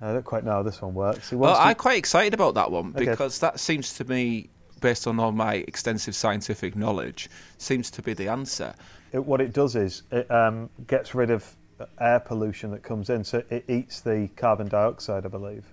I 0.00 0.12
don't 0.12 0.24
quite 0.24 0.42
know 0.42 0.52
how 0.52 0.62
this 0.64 0.82
one 0.82 0.92
works. 0.92 1.30
Well, 1.30 1.54
to- 1.54 1.60
I'm 1.62 1.76
quite 1.76 1.98
excited 1.98 2.34
about 2.34 2.54
that 2.54 2.68
one 2.68 2.94
Okay. 2.96 3.04
because 3.10 3.38
that 3.38 3.60
seems 3.60 3.94
to 3.94 4.04
me, 4.06 4.50
based 4.80 5.06
on 5.06 5.20
all 5.20 5.30
my 5.30 5.54
extensive 5.68 6.16
scientific 6.16 6.74
knowledge, 6.74 7.30
seems 7.58 7.92
to 7.92 8.02
be 8.02 8.12
the 8.12 8.26
answer. 8.26 8.74
it, 9.12 9.24
what 9.24 9.40
it 9.40 9.52
does 9.52 9.76
is 9.76 10.02
it 10.10 10.28
um, 10.32 10.68
gets 10.88 11.14
rid 11.14 11.30
of 11.30 11.54
air 12.00 12.20
pollution 12.20 12.70
that 12.72 12.82
comes 12.82 13.10
in, 13.10 13.24
so 13.24 13.42
it 13.50 13.64
eats 13.68 14.00
the 14.00 14.28
carbon 14.36 14.68
dioxide, 14.68 15.24
I 15.24 15.28
believe. 15.28 15.64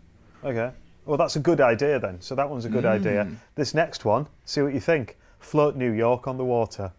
Okay. 0.44 0.72
Well, 1.06 1.18
that's 1.18 1.36
a 1.36 1.40
good 1.40 1.62
idea 1.62 2.00
then. 2.00 2.22
So 2.22 2.36
that 2.36 2.50
one's 2.50 2.66
a 2.66 2.70
good 2.70 2.86
idea. 2.86 3.28
This 3.56 3.74
next 3.74 4.06
one, 4.06 4.28
see 4.46 4.62
what 4.62 4.74
you 4.74 4.80
think. 4.80 5.18
Float 5.40 5.76
New 5.76 5.92
York 5.92 6.28
on 6.28 6.38
the 6.38 6.46
water. 6.46 6.92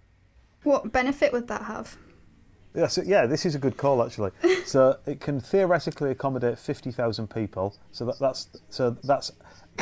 What 0.64 0.90
benefit 0.92 1.32
would 1.32 1.46
that 1.48 1.62
have? 1.62 1.96
Yeah, 2.74 2.86
so, 2.86 3.02
yeah, 3.02 3.26
this 3.26 3.44
is 3.44 3.54
a 3.54 3.58
good 3.58 3.76
call 3.76 4.02
actually. 4.02 4.30
so 4.64 4.96
it 5.06 5.20
can 5.20 5.40
theoretically 5.40 6.10
accommodate 6.10 6.58
fifty 6.58 6.90
thousand 6.90 7.28
people. 7.28 7.76
So 7.92 8.04
that, 8.06 8.18
that's 8.18 8.48
so 8.70 8.96
that's 9.04 9.30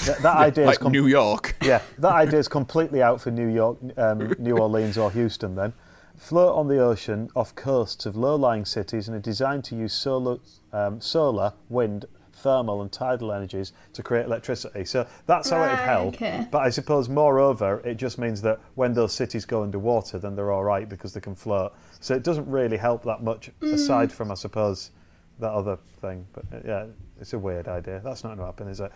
that, 0.06 0.18
that 0.22 0.36
idea 0.48 0.64
is 0.64 0.68
Like 0.68 0.80
com- 0.80 0.92
New 0.92 1.06
York. 1.06 1.56
yeah, 1.62 1.80
that 1.98 2.12
idea 2.24 2.38
is 2.38 2.48
completely 2.48 3.00
out 3.02 3.20
for 3.20 3.30
New 3.30 3.46
York, 3.48 3.78
um, 3.96 4.34
New 4.38 4.58
Orleans, 4.58 4.98
or 4.98 5.10
Houston. 5.12 5.54
Then, 5.54 5.72
float 6.20 6.54
on 6.54 6.68
the 6.68 6.78
ocean 6.78 7.30
off 7.34 7.54
coasts 7.54 8.04
of 8.06 8.14
low-lying 8.14 8.64
cities 8.66 9.08
and 9.08 9.16
are 9.16 9.20
designed 9.20 9.64
to 9.64 9.74
use 9.74 9.92
solar, 9.94 10.36
um, 10.72 11.00
solar, 11.00 11.52
wind, 11.70 12.04
thermal, 12.34 12.82
and 12.82 12.92
tidal 12.92 13.32
energies 13.32 13.72
to 13.94 14.02
create 14.02 14.26
electricity. 14.26 14.84
So 14.84 15.06
that's 15.26 15.48
how 15.50 15.64
it'd 15.64 15.78
help. 15.78 16.14
okay. 16.14 16.46
But 16.50 16.58
I 16.62 16.70
suppose, 16.70 17.08
moreover, 17.08 17.80
it 17.86 17.94
just 17.96 18.18
means 18.18 18.40
that 18.42 18.60
when 18.74 18.92
those 18.92 19.12
cities 19.14 19.44
go 19.46 19.62
underwater, 19.62 20.18
then 20.18 20.36
they're 20.36 20.52
all 20.52 20.64
right 20.64 20.88
because 20.88 21.12
they 21.14 21.20
can 21.20 21.34
float. 21.34 21.72
So 22.00 22.14
it 22.14 22.22
doesn't 22.22 22.46
really 22.48 22.76
help 22.76 23.02
that 23.04 23.22
much, 23.22 23.50
Mm. 23.62 23.72
aside 23.72 24.12
from, 24.12 24.30
I 24.30 24.34
suppose, 24.34 24.90
that 25.38 25.50
other 25.52 25.78
thing. 26.02 26.26
But 26.32 26.44
uh, 26.52 26.60
yeah, 26.66 26.86
it's 27.18 27.32
a 27.32 27.38
weird 27.38 27.66
idea. 27.66 28.00
That's 28.04 28.24
not 28.24 28.36
going 28.36 28.40
to 28.40 28.44
happen, 28.46 28.68
is 28.68 28.80
it? 28.80 28.92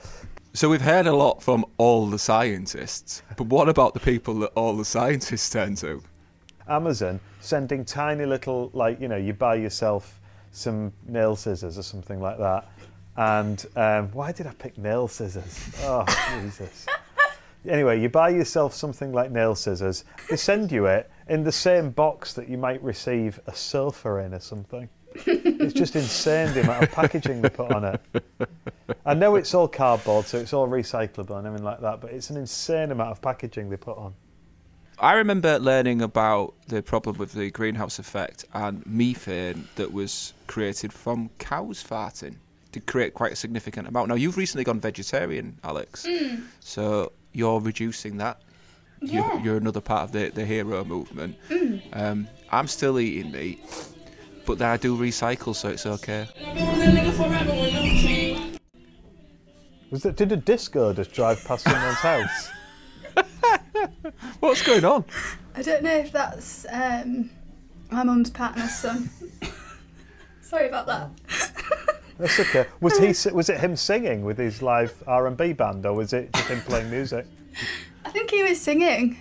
So 0.53 0.69
we've 0.69 0.81
heard 0.83 1.07
a 1.07 1.15
lot 1.17 1.43
from 1.43 1.65
all 1.79 2.07
the 2.07 2.19
scientists, 2.19 3.23
but 3.39 3.47
what 3.49 3.69
about 3.69 3.95
the 3.95 4.01
people 4.01 4.35
that 4.41 4.53
all 4.55 4.77
the 4.77 4.85
scientists 4.85 5.49
turn 5.51 5.75
to? 5.77 6.03
Amazon 6.69 7.21
sending 7.41 7.85
tiny 7.85 8.25
little, 8.25 8.71
like, 8.73 9.01
you 9.01 9.09
know, 9.09 9.17
you 9.17 9.33
buy 9.33 9.57
yourself 9.57 10.21
some 10.51 10.93
nail 11.07 11.37
scissors 11.37 11.79
or 11.79 11.83
something 11.83 12.21
like 12.21 12.39
that. 12.39 12.69
And 13.17 13.65
um, 13.77 14.09
why 14.13 14.33
did 14.33 14.47
I 14.47 14.53
pick 14.55 14.79
nail 14.79 15.09
scissors? 15.09 15.71
Oh, 15.83 16.05
Jesus. 16.43 16.87
Anyway, 17.69 18.01
you 18.01 18.09
buy 18.09 18.29
yourself 18.29 18.75
something 18.75 19.13
like 19.13 19.31
nail 19.31 19.55
scissors. 19.55 20.05
They 20.29 20.37
send 20.37 20.71
you 20.71 20.87
it 20.87 21.11
in 21.29 21.45
the 21.45 21.53
same 21.53 21.91
box 21.91 22.35
that 22.35 22.49
you 22.49 22.59
might 22.59 22.83
receive 22.83 23.41
a 23.47 23.55
sofa 23.55 24.17
in 24.17 24.35
or 24.35 24.41
something. 24.41 24.89
It's 25.27 25.73
just 25.73 25.97
insane 25.97 26.53
the 26.55 26.63
amount 26.63 26.85
of 26.85 26.91
packaging 26.91 27.41
they 27.41 27.49
put 27.49 27.71
on 27.71 27.85
it. 27.85 28.01
I 29.07 29.15
know 29.15 29.37
it's 29.37 29.55
all 29.55 29.69
cardboard, 29.69 30.27
so 30.27 30.39
it's 30.39 30.53
all 30.53 30.69
recyclable 30.69 31.39
and 31.39 31.47
everything 31.47 31.65
like 31.65 31.81
that, 31.81 32.01
but 32.01 32.11
it's 32.11 32.31
an 32.31 32.37
insane 32.37 32.91
amount 32.91 33.13
of 33.13 33.23
packaging 33.23 33.71
they 33.71 33.77
put 33.77 33.97
on. 33.97 34.15
I 35.05 35.13
remember 35.17 35.59
learning 35.59 36.01
about 36.01 36.55
the 36.69 36.83
problem 36.83 37.19
with 37.19 37.35
the 37.35 37.51
greenhouse 37.51 37.99
effect 37.99 38.47
and 38.55 38.83
methane 38.87 39.69
that 39.75 39.93
was 39.93 40.33
created 40.47 40.95
from 40.95 41.29
cows 41.39 41.85
farting 41.85 42.37
to 42.73 42.81
create 42.81 43.13
quite 43.13 43.31
a 43.31 43.37
significant 43.37 43.87
amount. 43.87 44.09
Now, 44.09 44.15
you've 44.15 44.39
recently 44.39 44.65
gone 44.65 44.81
vegetarian, 44.81 45.59
Alex, 45.63 46.07
so 46.61 47.13
you're 47.35 47.61
reducing 47.61 48.17
that. 48.17 48.41
Yeah. 49.03 49.31
You're, 49.35 49.43
you're 49.43 49.57
another 49.59 49.83
part 49.83 50.05
of 50.05 50.13
the, 50.13 50.31
the 50.31 50.47
hero 50.47 50.83
movement. 50.85 51.37
Um, 51.93 52.27
I'm 52.51 52.67
still 52.67 52.99
eating 52.99 53.31
meat, 53.31 53.61
but 54.47 54.57
then 54.57 54.71
I 54.71 54.79
do 54.79 54.97
recycle, 54.97 55.55
so 55.55 55.69
it's 55.69 55.85
okay. 55.85 56.27
Was 59.91 60.07
it, 60.07 60.17
did 60.17 60.33
a 60.33 60.37
disco 60.39 60.95
just 60.95 61.13
drive 61.13 61.45
past 61.45 61.65
someone's 61.65 61.97
house? 61.97 62.51
What's 64.41 64.63
going 64.63 64.85
on? 64.85 65.05
I 65.55 65.63
don't 65.63 65.83
know 65.83 65.97
if 65.97 66.13
that's 66.13 66.67
um, 66.71 67.31
my 67.91 68.03
mum's 68.03 68.31
partner's 68.31 68.75
son. 68.75 69.11
Sorry 70.43 70.69
about 70.69 70.87
that. 70.87 71.11
That's 72.19 72.39
okay. 72.39 72.67
Was 72.81 72.97
he? 72.99 73.31
Was 73.33 73.49
it 73.51 73.59
him 73.59 73.75
singing 73.75 74.25
with 74.25 74.39
his 74.39 74.63
live 74.63 75.03
R 75.09 75.27
and 75.27 75.37
B 75.37 75.53
band, 75.53 75.85
or 75.85 75.95
was 75.95 76.13
it 76.13 76.33
just 76.33 76.47
him 76.47 76.61
playing 76.61 76.89
music? 76.89 77.27
I 78.05 78.11
think 78.11 78.31
he 78.31 78.45
was 78.45 78.61
singing. 78.61 79.19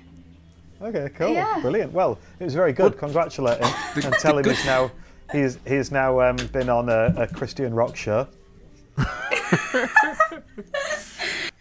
Okay, 0.80 1.10
cool, 1.15 1.34
Yeah. 1.34 1.60
brilliant. 1.60 1.91
Well, 1.91 2.19
it 2.39 2.43
was 2.43 2.54
very 2.54 2.72
good. 2.72 2.96
Congratulate 3.00 3.58
him 3.63 3.74
The- 3.96 4.06
and 4.06 4.15
tell 4.19 4.38
him 4.38 4.43
good- 4.43 4.56
he's 4.56 4.65
now 4.67 4.91
he's 5.32 5.58
he's 5.65 5.91
now 5.91 6.19
um, 6.22 6.36
been 6.52 6.69
on 6.69 6.88
a, 6.89 7.12
a 7.17 7.26
Christian 7.28 7.74
rock 7.74 7.96
show. 7.96 8.28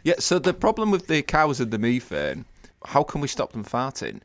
Yeah, 0.05 0.15
so 0.19 0.39
the 0.39 0.53
problem 0.53 0.91
with 0.91 1.07
the 1.07 1.23
cows 1.23 1.61
and 1.61 1.71
the 1.71 1.79
methane, 1.79 2.45
how 2.87 3.03
can 3.03 3.21
we 3.21 3.29
stop 3.29 3.53
them 3.53 3.65
farting? 3.65 4.21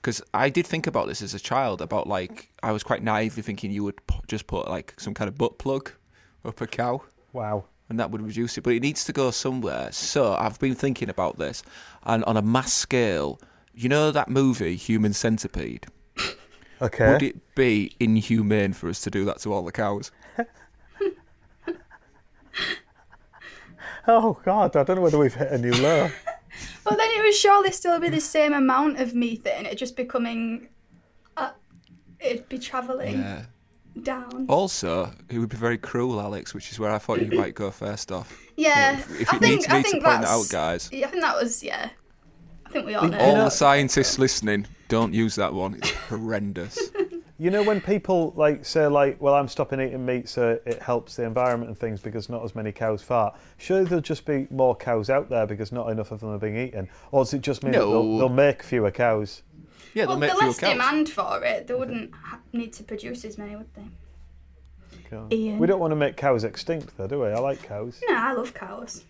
Because 0.00 0.20
I 0.34 0.48
did 0.50 0.66
think 0.66 0.86
about 0.86 1.06
this 1.06 1.22
as 1.22 1.32
a 1.34 1.38
child, 1.38 1.80
about 1.80 2.06
like, 2.08 2.48
I 2.62 2.72
was 2.72 2.82
quite 2.82 3.02
naively 3.02 3.42
thinking 3.42 3.70
you 3.70 3.84
would 3.84 4.04
pu- 4.06 4.20
just 4.26 4.46
put 4.46 4.68
like 4.68 4.94
some 4.98 5.14
kind 5.14 5.28
of 5.28 5.38
butt 5.38 5.58
plug 5.58 5.92
up 6.44 6.60
a 6.60 6.66
cow 6.66 7.02
Wow. 7.32 7.64
and 7.88 8.00
that 8.00 8.10
would 8.10 8.20
reduce 8.20 8.58
it, 8.58 8.62
but 8.62 8.72
it 8.72 8.80
needs 8.82 9.04
to 9.04 9.12
go 9.12 9.30
somewhere. 9.30 9.92
So 9.92 10.34
I've 10.34 10.58
been 10.58 10.74
thinking 10.74 11.08
about 11.08 11.38
this, 11.38 11.62
and 12.04 12.24
on 12.24 12.36
a 12.36 12.42
mass 12.42 12.72
scale, 12.72 13.40
you 13.74 13.88
know 13.88 14.10
that 14.10 14.28
movie, 14.28 14.74
Human 14.76 15.12
Centipede? 15.12 15.86
Okay. 16.82 17.12
Would 17.12 17.22
it 17.22 17.54
be 17.54 17.94
inhumane 18.00 18.72
for 18.72 18.88
us 18.88 19.00
to 19.02 19.10
do 19.10 19.24
that 19.26 19.38
to 19.42 19.52
all 19.52 19.62
the 19.64 19.70
cows? 19.70 20.10
Oh 24.08 24.38
God, 24.44 24.74
I 24.74 24.82
don't 24.82 24.96
know 24.96 25.02
whether 25.02 25.18
we've 25.18 25.34
hit 25.34 25.52
a 25.52 25.58
new 25.58 25.70
low. 25.72 26.10
Well, 27.22 27.26
then 27.26 27.26
it 27.26 27.28
would 27.28 27.34
surely 27.34 27.72
still 27.72 28.00
be 28.00 28.08
the 28.08 28.20
same 28.20 28.52
amount 28.52 29.00
of 29.00 29.14
methane. 29.14 29.66
It'd 29.66 29.78
just 29.78 29.96
becoming. 29.96 30.68
Uh, 31.36 31.50
it'd 32.20 32.48
be 32.48 32.58
travelling 32.58 33.18
Yeah. 33.20 33.42
down. 34.02 34.46
Also, 34.48 35.12
it 35.28 35.38
would 35.38 35.48
be 35.48 35.56
very 35.56 35.78
cruel, 35.78 36.20
Alex, 36.20 36.54
which 36.54 36.70
is 36.72 36.78
where 36.78 36.90
I 36.92 36.98
thought 36.98 37.20
you 37.22 37.30
might 37.38 37.54
go 37.54 37.70
first 37.70 38.10
off. 38.12 38.36
Yeah, 38.56 38.98
If 38.98 39.32
I 39.32 39.36
it 39.36 39.40
think 39.40 39.42
needs 39.42 39.66
I 39.68 39.76
me 39.78 39.82
to 39.82 39.90
think 39.90 40.04
point 40.04 40.22
that 40.22 40.28
out, 40.30 40.48
guys. 40.50 40.88
Yeah, 40.92 41.06
I 41.06 41.10
think 41.10 41.22
that 41.22 41.36
was 41.36 41.62
yeah. 41.62 41.90
I 42.66 42.70
think 42.70 42.86
we 42.86 42.94
all 42.94 43.08
know. 43.08 43.18
All 43.18 43.34
the 43.36 43.50
scientists 43.50 44.18
listening, 44.18 44.66
don't 44.88 45.12
use 45.14 45.34
that 45.36 45.52
one. 45.52 45.74
It's 45.74 45.90
horrendous. 45.90 46.78
You 47.42 47.50
know 47.50 47.64
when 47.64 47.80
people 47.80 48.32
like 48.36 48.64
say 48.64 48.86
like, 48.86 49.20
"Well, 49.20 49.34
I'm 49.34 49.48
stopping 49.48 49.80
eating 49.80 50.06
meat 50.06 50.28
so 50.28 50.60
it 50.64 50.80
helps 50.80 51.16
the 51.16 51.24
environment 51.24 51.70
and 51.70 51.76
things 51.76 52.00
because 52.00 52.28
not 52.28 52.44
as 52.44 52.54
many 52.54 52.70
cows 52.70 53.02
fart." 53.02 53.34
Surely 53.58 53.84
there'll 53.84 54.00
just 54.00 54.24
be 54.24 54.46
more 54.50 54.76
cows 54.76 55.10
out 55.10 55.28
there 55.28 55.44
because 55.44 55.72
not 55.72 55.90
enough 55.90 56.12
of 56.12 56.20
them 56.20 56.28
are 56.30 56.38
being 56.38 56.56
eaten, 56.56 56.88
or 57.10 57.24
does 57.24 57.34
it 57.34 57.40
just 57.40 57.64
mean 57.64 57.72
that 57.72 57.80
they'll, 57.80 58.04
No. 58.04 58.18
they'll 58.18 58.28
make 58.28 58.62
fewer 58.62 58.92
cows? 58.92 59.42
Yeah, 59.92 60.04
well, 60.04 60.14
they'll 60.14 60.20
make 60.20 60.30
the 60.30 60.36
fewer 60.36 60.46
less 60.50 60.58
cows. 60.60 60.70
demand 60.70 61.08
for 61.08 61.42
it, 61.44 61.66
they 61.66 61.74
wouldn't 61.74 62.14
ha- 62.14 62.38
need 62.52 62.72
to 62.74 62.84
produce 62.84 63.24
as 63.24 63.36
many, 63.36 63.56
would 63.56 63.74
they? 63.74 63.88
God. 65.10 65.32
Ian. 65.32 65.58
We 65.58 65.66
don't 65.66 65.80
want 65.80 65.90
to 65.90 65.96
make 65.96 66.16
cows 66.16 66.44
extinct, 66.44 66.96
though, 66.96 67.08
do 67.08 67.20
we? 67.22 67.26
I 67.26 67.40
like 67.40 67.60
cows. 67.60 68.00
No, 68.08 68.14
I 68.16 68.34
love 68.34 68.54
cows. 68.54 69.02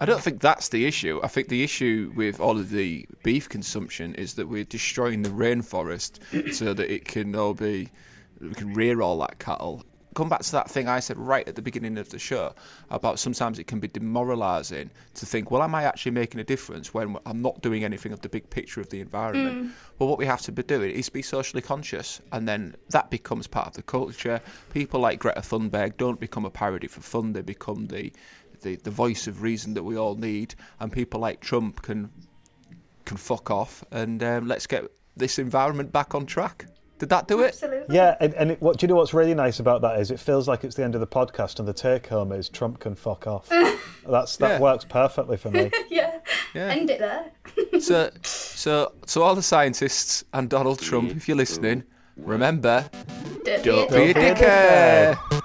I 0.00 0.04
don't 0.04 0.22
think 0.22 0.40
that's 0.40 0.68
the 0.68 0.86
issue. 0.86 1.20
I 1.24 1.28
think 1.28 1.48
the 1.48 1.64
issue 1.64 2.12
with 2.14 2.40
all 2.40 2.58
of 2.58 2.70
the 2.70 3.06
beef 3.24 3.48
consumption 3.48 4.14
is 4.14 4.34
that 4.34 4.48
we're 4.48 4.64
destroying 4.64 5.22
the 5.22 5.30
rainforest 5.30 6.54
so 6.54 6.72
that 6.72 6.92
it 6.92 7.04
can 7.04 7.34
all 7.34 7.54
be, 7.54 7.88
we 8.40 8.54
can 8.54 8.74
rear 8.74 9.02
all 9.02 9.18
that 9.18 9.40
cattle. 9.40 9.84
Come 10.14 10.28
back 10.28 10.40
to 10.40 10.52
that 10.52 10.70
thing 10.70 10.88
I 10.88 11.00
said 11.00 11.16
right 11.16 11.46
at 11.46 11.54
the 11.54 11.62
beginning 11.62 11.98
of 11.98 12.08
the 12.10 12.18
show 12.18 12.54
about 12.90 13.18
sometimes 13.18 13.58
it 13.58 13.66
can 13.66 13.78
be 13.78 13.88
demoralising 13.88 14.90
to 15.14 15.26
think, 15.26 15.50
well, 15.50 15.62
am 15.62 15.74
I 15.74 15.84
actually 15.84 16.12
making 16.12 16.40
a 16.40 16.44
difference 16.44 16.94
when 16.94 17.16
I'm 17.26 17.42
not 17.42 17.60
doing 17.60 17.84
anything 17.84 18.12
of 18.12 18.20
the 18.20 18.28
big 18.28 18.48
picture 18.50 18.80
of 18.80 18.88
the 18.90 19.00
environment? 19.00 19.66
Mm. 19.66 19.70
Well, 19.98 20.08
what 20.08 20.18
we 20.18 20.26
have 20.26 20.40
to 20.42 20.52
be 20.52 20.62
doing 20.62 20.92
is 20.92 21.08
be 21.08 21.22
socially 21.22 21.62
conscious, 21.62 22.20
and 22.32 22.48
then 22.48 22.74
that 22.90 23.10
becomes 23.10 23.46
part 23.46 23.68
of 23.68 23.74
the 23.74 23.82
culture. 23.82 24.40
People 24.72 24.98
like 25.00 25.20
Greta 25.20 25.40
Thunberg 25.40 25.96
don't 25.98 26.18
become 26.18 26.44
a 26.44 26.50
parody 26.50 26.88
for 26.88 27.00
fun; 27.00 27.32
they 27.32 27.42
become 27.42 27.86
the 27.86 28.12
the, 28.62 28.76
the 28.76 28.90
voice 28.90 29.26
of 29.26 29.42
reason 29.42 29.74
that 29.74 29.82
we 29.82 29.96
all 29.96 30.14
need, 30.14 30.54
and 30.80 30.92
people 30.92 31.20
like 31.20 31.40
Trump 31.40 31.82
can 31.82 32.10
can 33.04 33.16
fuck 33.16 33.50
off, 33.50 33.82
and 33.90 34.22
um, 34.22 34.46
let's 34.48 34.66
get 34.66 34.84
this 35.16 35.38
environment 35.38 35.90
back 35.92 36.14
on 36.14 36.26
track. 36.26 36.66
Did 36.98 37.10
that 37.10 37.28
do 37.28 37.40
it? 37.42 37.48
Absolutely. 37.48 37.94
Yeah, 37.94 38.16
and, 38.20 38.34
and 38.34 38.50
it, 38.50 38.60
what 38.60 38.76
do 38.78 38.84
you 38.84 38.88
know? 38.88 38.96
What's 38.96 39.14
really 39.14 39.34
nice 39.34 39.60
about 39.60 39.82
that 39.82 40.00
is 40.00 40.10
it 40.10 40.18
feels 40.18 40.48
like 40.48 40.64
it's 40.64 40.74
the 40.74 40.82
end 40.82 40.94
of 40.96 41.00
the 41.00 41.06
podcast, 41.06 41.58
and 41.60 41.66
the 41.68 41.72
take 41.72 42.08
home 42.08 42.32
is 42.32 42.48
Trump 42.48 42.80
can 42.80 42.94
fuck 42.96 43.26
off. 43.28 43.48
That's 44.08 44.36
that 44.38 44.48
Yeah. 44.54 44.58
works 44.60 44.84
perfectly 44.84 45.36
for 45.36 45.50
me. 45.50 45.70
Yeah. 45.88 46.18
Yeah. 46.54 46.66
End 46.68 46.90
it 46.90 46.98
there. 46.98 47.30
So, 47.80 48.10
so, 48.22 48.92
so 49.06 49.22
all 49.22 49.34
the 49.36 49.42
scientists 49.42 50.24
and 50.32 50.48
Donald 50.50 50.80
Trump, 50.80 51.10
if 51.16 51.28
you're 51.28 51.36
listening, 51.36 51.84
remember, 52.16 52.88
Don't, 53.44 53.62
don't 53.64 53.90
be 53.90 53.96
a 53.96 54.06
be 54.08 54.12
be 54.14 54.20
a 54.20 54.34
dickhead. 54.34 55.14
dickhead. 55.14 55.37